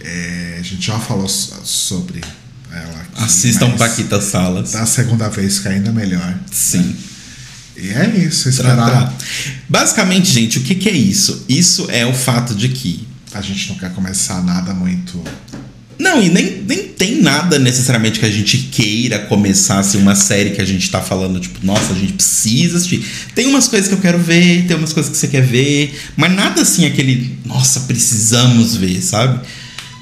[0.00, 2.22] É, a gente já falou so- sobre
[2.72, 3.22] ela aqui.
[3.22, 4.72] Assistam Paquita Salas.
[4.72, 6.38] Da segunda vez que ainda melhor.
[6.50, 6.96] Sim.
[7.76, 8.76] E é isso, esperar.
[8.86, 9.12] tra-
[9.68, 11.44] Basicamente, gente, o que, que é isso?
[11.48, 13.06] Isso é o fato de que.
[13.32, 15.20] A gente não quer começar nada muito.
[15.98, 20.50] Não, e nem, nem tem nada necessariamente que a gente queira começar assim, uma série
[20.50, 23.04] que a gente tá falando, tipo, nossa, a gente precisa assistir.
[23.34, 26.32] Tem umas coisas que eu quero ver, tem umas coisas que você quer ver, mas
[26.32, 29.40] nada assim aquele, nossa, precisamos ver, sabe?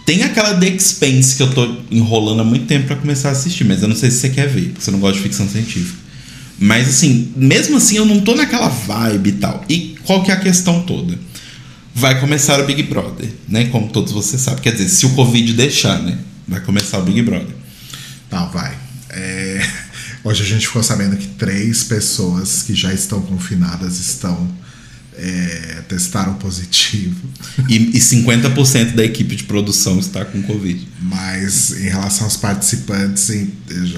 [0.05, 3.64] Tem aquela The Expense que eu tô enrolando há muito tempo pra começar a assistir,
[3.64, 6.02] mas eu não sei se você quer ver, porque você não gosta de ficção científica.
[6.59, 9.65] Mas assim, mesmo assim eu não tô naquela vibe e tal.
[9.69, 11.19] E qual que é a questão toda?
[11.95, 13.67] Vai começar o Big Brother, né?
[13.67, 14.63] Como todos vocês sabem.
[14.63, 16.19] Quer dizer, se o Covid deixar, né?
[16.47, 17.55] Vai começar o Big Brother.
[18.31, 18.77] Não, vai.
[19.11, 19.61] É,
[20.25, 24.49] Hoje a gente ficou sabendo que três pessoas que já estão confinadas estão
[25.15, 27.29] é, testaram positivo.
[27.69, 30.87] E, e 50% da equipe de produção está com Covid.
[31.01, 33.31] Mas em relação aos participantes,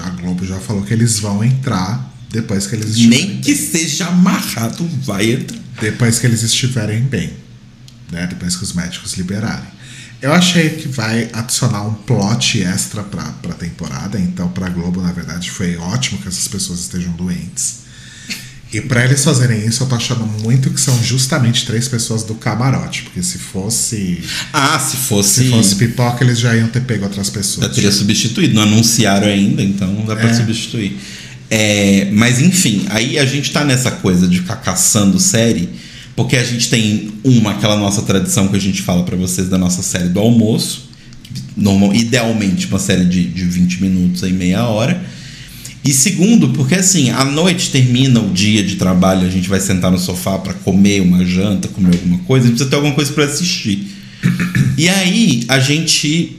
[0.03, 3.71] a Globo já falou que eles vão entrar depois que eles estiverem Nem que bem.
[3.71, 5.59] seja amarrado, vai entrar.
[5.79, 7.33] Depois que eles estiverem bem.
[8.11, 8.27] Né?
[8.27, 9.75] Depois que os médicos liberarem.
[10.21, 15.11] Eu achei que vai adicionar um plot extra pra, pra temporada, então pra Globo, na
[15.11, 17.85] verdade, foi ótimo que essas pessoas estejam doentes.
[18.73, 22.35] E para eles fazerem isso, eu tô achando muito que são justamente três pessoas do
[22.35, 23.03] camarote.
[23.03, 24.21] Porque se fosse.
[24.51, 25.43] Ah, se fosse.
[25.45, 27.67] Se fosse pipoca, eles já iam ter pego outras pessoas.
[27.67, 28.53] Já teria substituído.
[28.53, 30.15] Não anunciaram ainda, então não dá é.
[30.17, 30.99] pra substituir.
[31.49, 35.69] É, mas enfim, aí a gente tá nessa coisa de ficar caçando série
[36.15, 39.57] porque a gente tem uma, aquela nossa tradição que a gente fala para vocês da
[39.57, 40.89] nossa série do almoço,
[41.57, 45.03] normal, idealmente uma série de, de 20 minutos em meia hora.
[45.83, 49.91] E segundo, porque assim, à noite termina o dia de trabalho, a gente vai sentar
[49.91, 53.11] no sofá para comer uma janta, comer alguma coisa, a gente precisa ter alguma coisa
[53.11, 53.85] para assistir.
[54.77, 56.37] E aí a gente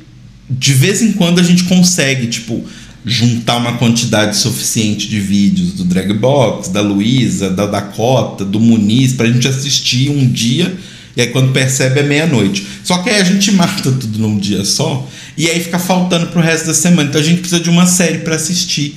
[0.48, 2.64] de vez em quando a gente consegue, tipo,
[3.08, 9.28] juntar uma quantidade suficiente de vídeos do Dragbox, da Luísa, da Dakota, do Muniz, pra
[9.28, 10.76] gente assistir um dia,
[11.16, 12.66] e aí quando percebe é meia-noite.
[12.82, 16.40] Só que aí a gente mata tudo num dia só, e aí fica faltando pro
[16.40, 17.08] resto da semana.
[17.08, 18.96] Então a gente precisa de uma série para assistir.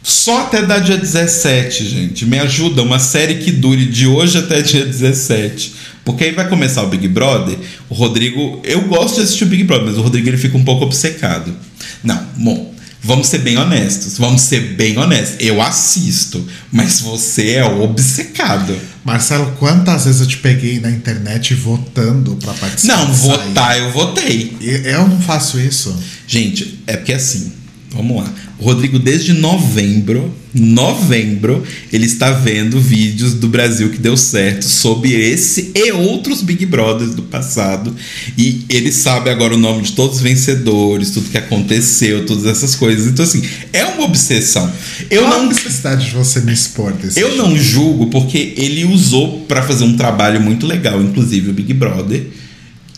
[0.00, 2.24] Só até dar dia 17, gente.
[2.24, 5.72] Me ajuda, uma série que dure de hoje até dia 17.
[6.04, 7.58] Porque aí vai começar o Big Brother.
[7.88, 10.64] O Rodrigo, eu gosto de assistir o Big Brother, mas o Rodrigo ele fica um
[10.64, 11.54] pouco obcecado.
[12.02, 12.69] Não, bom,
[13.02, 14.18] Vamos ser bem honestos.
[14.18, 15.36] Vamos ser bem honestos.
[15.40, 18.78] Eu assisto, mas você é obcecado.
[19.04, 22.98] Marcelo, quantas vezes eu te peguei na internet votando para participar?
[22.98, 24.56] Não, votar eu votei.
[24.60, 25.96] Eu não faço isso.
[26.26, 27.52] Gente, é porque assim,
[27.90, 28.30] vamos lá.
[28.60, 35.12] O Rodrigo, desde novembro, novembro, ele está vendo vídeos do Brasil que deu certo sobre
[35.14, 37.94] esse e outros Big Brothers do passado.
[38.36, 42.74] E ele sabe agora o nome de todos os vencedores, tudo que aconteceu, todas essas
[42.74, 43.06] coisas.
[43.06, 43.42] Então, assim,
[43.72, 44.70] é uma obsessão.
[45.10, 45.46] Eu Qual não.
[45.46, 47.42] a necessidade de você me expor desse Eu jeito?
[47.42, 52.26] não julgo, porque ele usou para fazer um trabalho muito legal, inclusive o Big Brother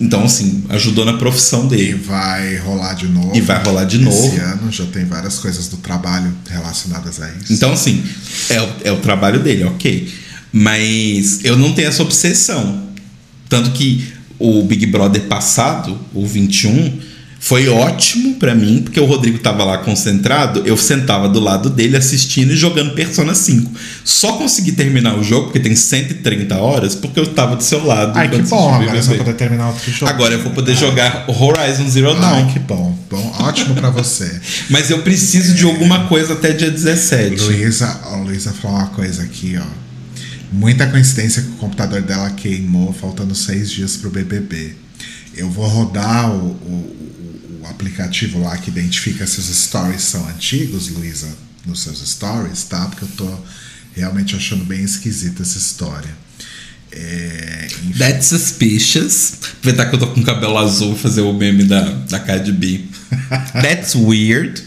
[0.02, 1.90] então, assim, ajudou na profissão dele.
[1.90, 3.36] E vai rolar de novo.
[3.36, 4.26] E vai rolar de novo.
[4.26, 7.52] Esse ano já tem várias coisas do trabalho relacionadas a isso.
[7.52, 8.02] Então, assim,
[8.50, 10.12] é, o, é o trabalho dele, ok.
[10.52, 12.88] Mas eu não tenho essa obsessão.
[13.48, 16.98] Tanto que o Big Brother passado, o 21,
[17.44, 21.96] foi ótimo para mim, porque o Rodrigo tava lá concentrado, eu sentava do lado dele
[21.96, 23.72] assistindo e jogando Persona 5.
[24.04, 28.16] Só consegui terminar o jogo, porque tem 130 horas, porque eu tava do seu lado.
[28.16, 30.08] Ai, que bom, agora você vai poder terminar outro jogo.
[30.08, 32.46] Agora eu vou poder jogar Horizon Zero Dawn.
[32.46, 32.96] Ai, que bom.
[33.10, 34.40] bom ótimo para você.
[34.70, 37.42] Mas eu preciso de alguma coisa até dia 17.
[37.42, 39.66] Luísa, Luísa falou uma coisa aqui, ó.
[40.52, 44.76] Muita coincidência que o computador dela queimou, faltando seis dias pro BBB.
[45.34, 47.02] Eu vou rodar o, o
[47.62, 51.28] o aplicativo lá que identifica se os stories são antigos, Luísa,
[51.64, 52.86] nos seus stories, tá?
[52.86, 53.38] Porque eu tô
[53.94, 56.10] realmente achando bem esquisita essa história.
[56.90, 59.34] É, That's suspicious.
[59.58, 62.84] Aproveitar que eu tô com cabelo azul fazer o meme da, da Cardi B.
[63.62, 64.62] That's weird.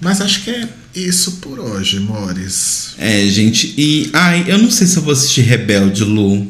[0.00, 2.94] Mas acho que é isso por hoje, amores.
[2.98, 3.72] É, gente.
[3.78, 4.10] E.
[4.12, 6.46] Ai, eu não sei se eu vou assistir Rebelde, Lu.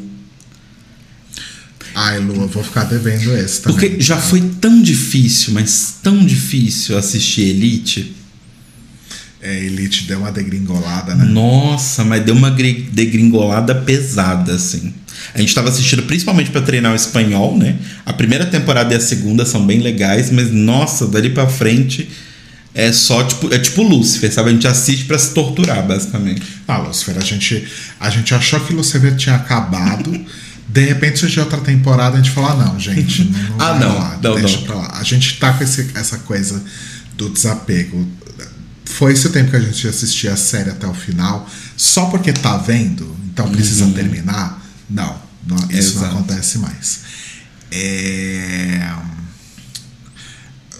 [1.94, 3.78] Ai, Lu, eu vou ficar devendo esse também.
[3.78, 8.14] Porque já foi tão difícil, mas tão difícil assistir Elite.
[9.40, 11.24] É, Elite deu uma degringolada, né?
[11.24, 14.94] Nossa, mas deu uma degringolada pesada, assim.
[15.34, 17.76] A gente estava assistindo principalmente para treinar o espanhol, né?
[18.06, 22.08] A primeira temporada e a segunda são bem legais, mas nossa, dali para frente
[22.74, 24.50] é só tipo, é tipo Lúcifer, sabe?
[24.50, 26.42] A gente assiste para se torturar, basicamente.
[26.66, 27.66] Ah, Lúcifer, a gente
[28.00, 30.12] a gente achou que Lúcifer tinha acabado.
[30.72, 33.98] De repente surgiu outra temporada a gente falou: ah, não, gente, não, não ah, não,
[33.98, 34.64] lá, não, deixa não.
[34.64, 34.98] pra lá.
[34.98, 36.62] A gente tá com esse, essa coisa
[37.14, 38.08] do desapego.
[38.86, 42.32] Foi esse o tempo que a gente assistia a série até o final, só porque
[42.32, 43.92] tá vendo, então precisa uhum.
[43.92, 44.62] terminar.
[44.88, 45.14] Não,
[45.46, 46.00] não isso Exato.
[46.00, 47.00] não acontece mais.
[47.70, 48.94] É...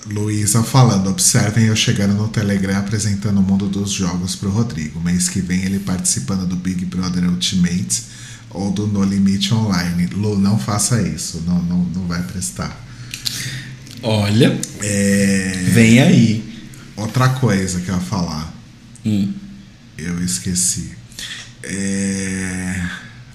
[0.06, 5.00] Luísa falando, observem eu chegando no Telegram apresentando o mundo dos jogos pro Rodrigo.
[5.00, 8.02] Mês que vem ele participando do Big Brother Ultimate
[8.54, 10.06] ou do No Limite Online.
[10.14, 12.78] Lu, não faça isso, não, não, não vai prestar.
[14.02, 15.64] Olha, é...
[15.68, 16.52] vem aí.
[16.96, 18.52] Outra coisa que eu ia falar.
[19.04, 19.32] Hum.
[19.96, 20.92] Eu esqueci.
[21.62, 22.80] É...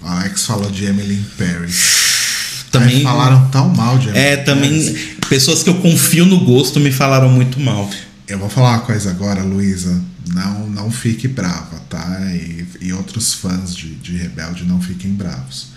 [0.02, 2.66] O Alex falou de Emily Paris.
[2.72, 4.96] Também Aí falaram tão mal de Emily É, também.
[5.30, 7.90] Pessoas que eu confio no gosto me falaram muito mal.
[8.28, 10.02] Eu vou falar uma coisa agora, Luísa.
[10.34, 12.20] Não, não fique brava, tá?
[12.34, 15.68] E, e outros fãs de, de Rebelde não fiquem bravos.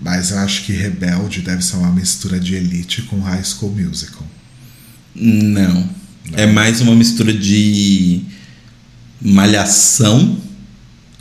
[0.00, 4.26] Mas eu acho que Rebelde deve ser uma mistura de Elite com High School Musical.
[5.14, 5.88] Não.
[6.32, 8.22] É mais uma mistura de
[9.20, 10.38] malhação.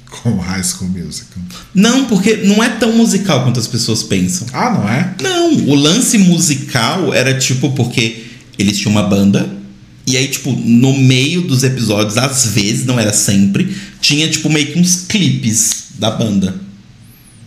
[0.10, 1.44] Com High School Musical.
[1.74, 4.48] Não, porque não é tão musical quanto as pessoas pensam.
[4.54, 5.14] Ah, não é?
[5.22, 9.63] Não, o lance musical era tipo porque eles tinham uma banda
[10.06, 14.72] e aí tipo no meio dos episódios, às vezes, não era sempre, tinha tipo meio
[14.74, 16.56] que uns clipes da banda.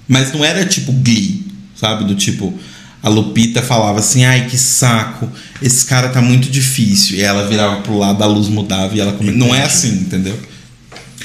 [0.09, 1.45] Mas não era tipo Glee,
[1.75, 2.05] sabe?
[2.05, 2.55] Do tipo
[3.03, 5.31] a Lupita falava assim: "Ai, que saco.
[5.61, 7.17] Esse cara tá muito difícil".
[7.17, 9.33] E ela virava pro lado, a luz mudava e ela come...
[9.33, 10.39] não é assim, entendeu?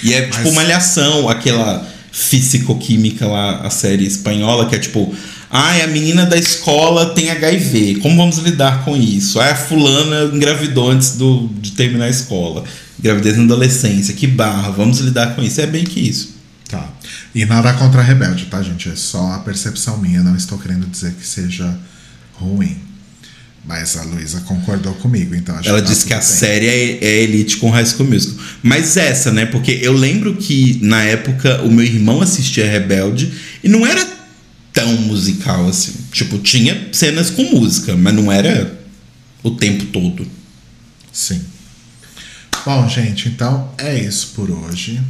[0.03, 5.13] E é tipo Mas- malhação, aquela físico-química lá, a série espanhola, que é tipo,
[5.51, 9.39] ai, a menina da escola tem HIV, como vamos lidar com isso?
[9.39, 12.63] Ai, a fulana engravidou antes do, de terminar a escola.
[12.99, 15.59] Gravidez na adolescência, que barra, vamos lidar com isso.
[15.59, 16.35] É bem que isso.
[16.69, 16.87] Tá.
[17.35, 18.87] E nada contra Rebelde, tá, gente?
[18.89, 20.23] É só a percepção minha.
[20.23, 21.77] Não estou querendo dizer que seja
[22.33, 22.77] ruim.
[23.65, 26.25] Mas a Luísa concordou comigo, então acho Ela tá disse que a bem.
[26.25, 28.43] série é, é Elite com High School Musical.
[28.63, 29.45] Mas essa, né?
[29.45, 33.31] Porque eu lembro que na época o meu irmão assistia Rebelde
[33.63, 34.03] e não era
[34.73, 35.93] tão musical assim.
[36.11, 38.79] Tipo, tinha cenas com música, mas não era
[39.43, 40.27] o tempo todo.
[41.11, 41.41] Sim.
[42.65, 45.01] Bom, gente, então é isso por hoje.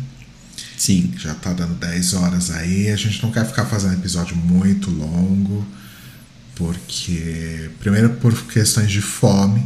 [0.78, 1.14] Sim.
[1.18, 2.90] Já tá dando 10 horas aí.
[2.90, 5.66] A gente não quer ficar fazendo episódio muito longo.
[6.56, 7.70] Porque.
[7.80, 9.64] Primeiro, por questões de fome.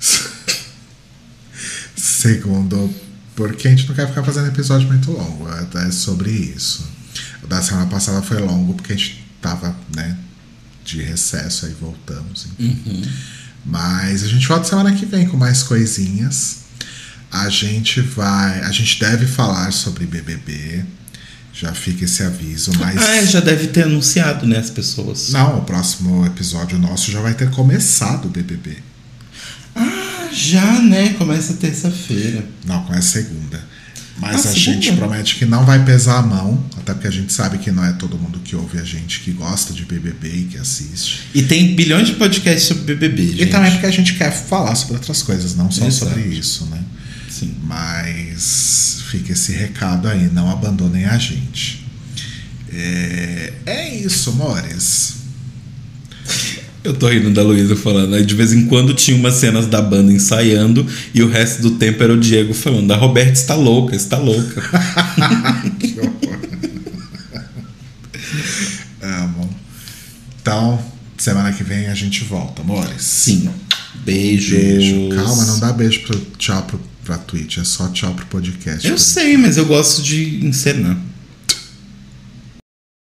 [1.96, 2.92] Segundo,
[3.34, 5.46] porque a gente não quer ficar fazendo episódio muito longo.
[5.48, 6.86] É sobre isso.
[7.42, 10.16] O da semana passada foi longo porque a gente tava, né?
[10.84, 12.46] De recesso aí voltamos.
[12.58, 13.08] enfim.
[13.64, 16.58] Mas a gente volta semana que vem com mais coisinhas.
[17.30, 18.60] A gente vai.
[18.62, 20.84] A gente deve falar sobre BBB.
[21.52, 22.96] Já fica esse aviso, mas.
[22.96, 25.30] Ah, é, já deve ter anunciado, né, as pessoas.
[25.30, 28.78] Não, o próximo episódio nosso já vai ter começado o BBB.
[29.74, 31.14] Ah, já, né?
[31.14, 32.44] Começa terça-feira.
[32.64, 33.62] Não, começa segunda.
[34.20, 34.60] Mas Ah, a segunda?
[34.82, 37.84] gente promete que não vai pesar a mão, até porque a gente sabe que não
[37.84, 41.20] é todo mundo que ouve a gente que gosta de BBB e que assiste.
[41.34, 43.42] E tem bilhões de podcasts sobre BBB, gente.
[43.42, 46.06] E também porque a gente quer falar sobre outras coisas, não só Exato.
[46.12, 46.82] sobre isso, né?
[47.30, 47.54] Sim.
[47.62, 51.86] Mas fica esse recado aí, não abandonem a gente.
[52.72, 55.14] É, é isso, amores.
[56.88, 58.14] Eu tô rindo da Luísa falando.
[58.14, 61.72] Aí de vez em quando tinha umas cenas da banda ensaiando e o resto do
[61.72, 64.62] tempo era o Diego falando: a Roberta está louca, está louca.
[65.78, 66.38] que horror.
[69.02, 69.50] Amo.
[70.40, 70.82] Então,
[71.18, 73.02] semana que vem a gente volta, amores.
[73.02, 73.50] Sim.
[73.96, 74.58] Beijos.
[74.58, 75.08] Beijo.
[75.14, 78.88] Calma, não dá beijo pro tchau pro, pra Twitch, é só tchau pro podcast.
[78.88, 80.96] Eu sei, mas eu gosto de encenar.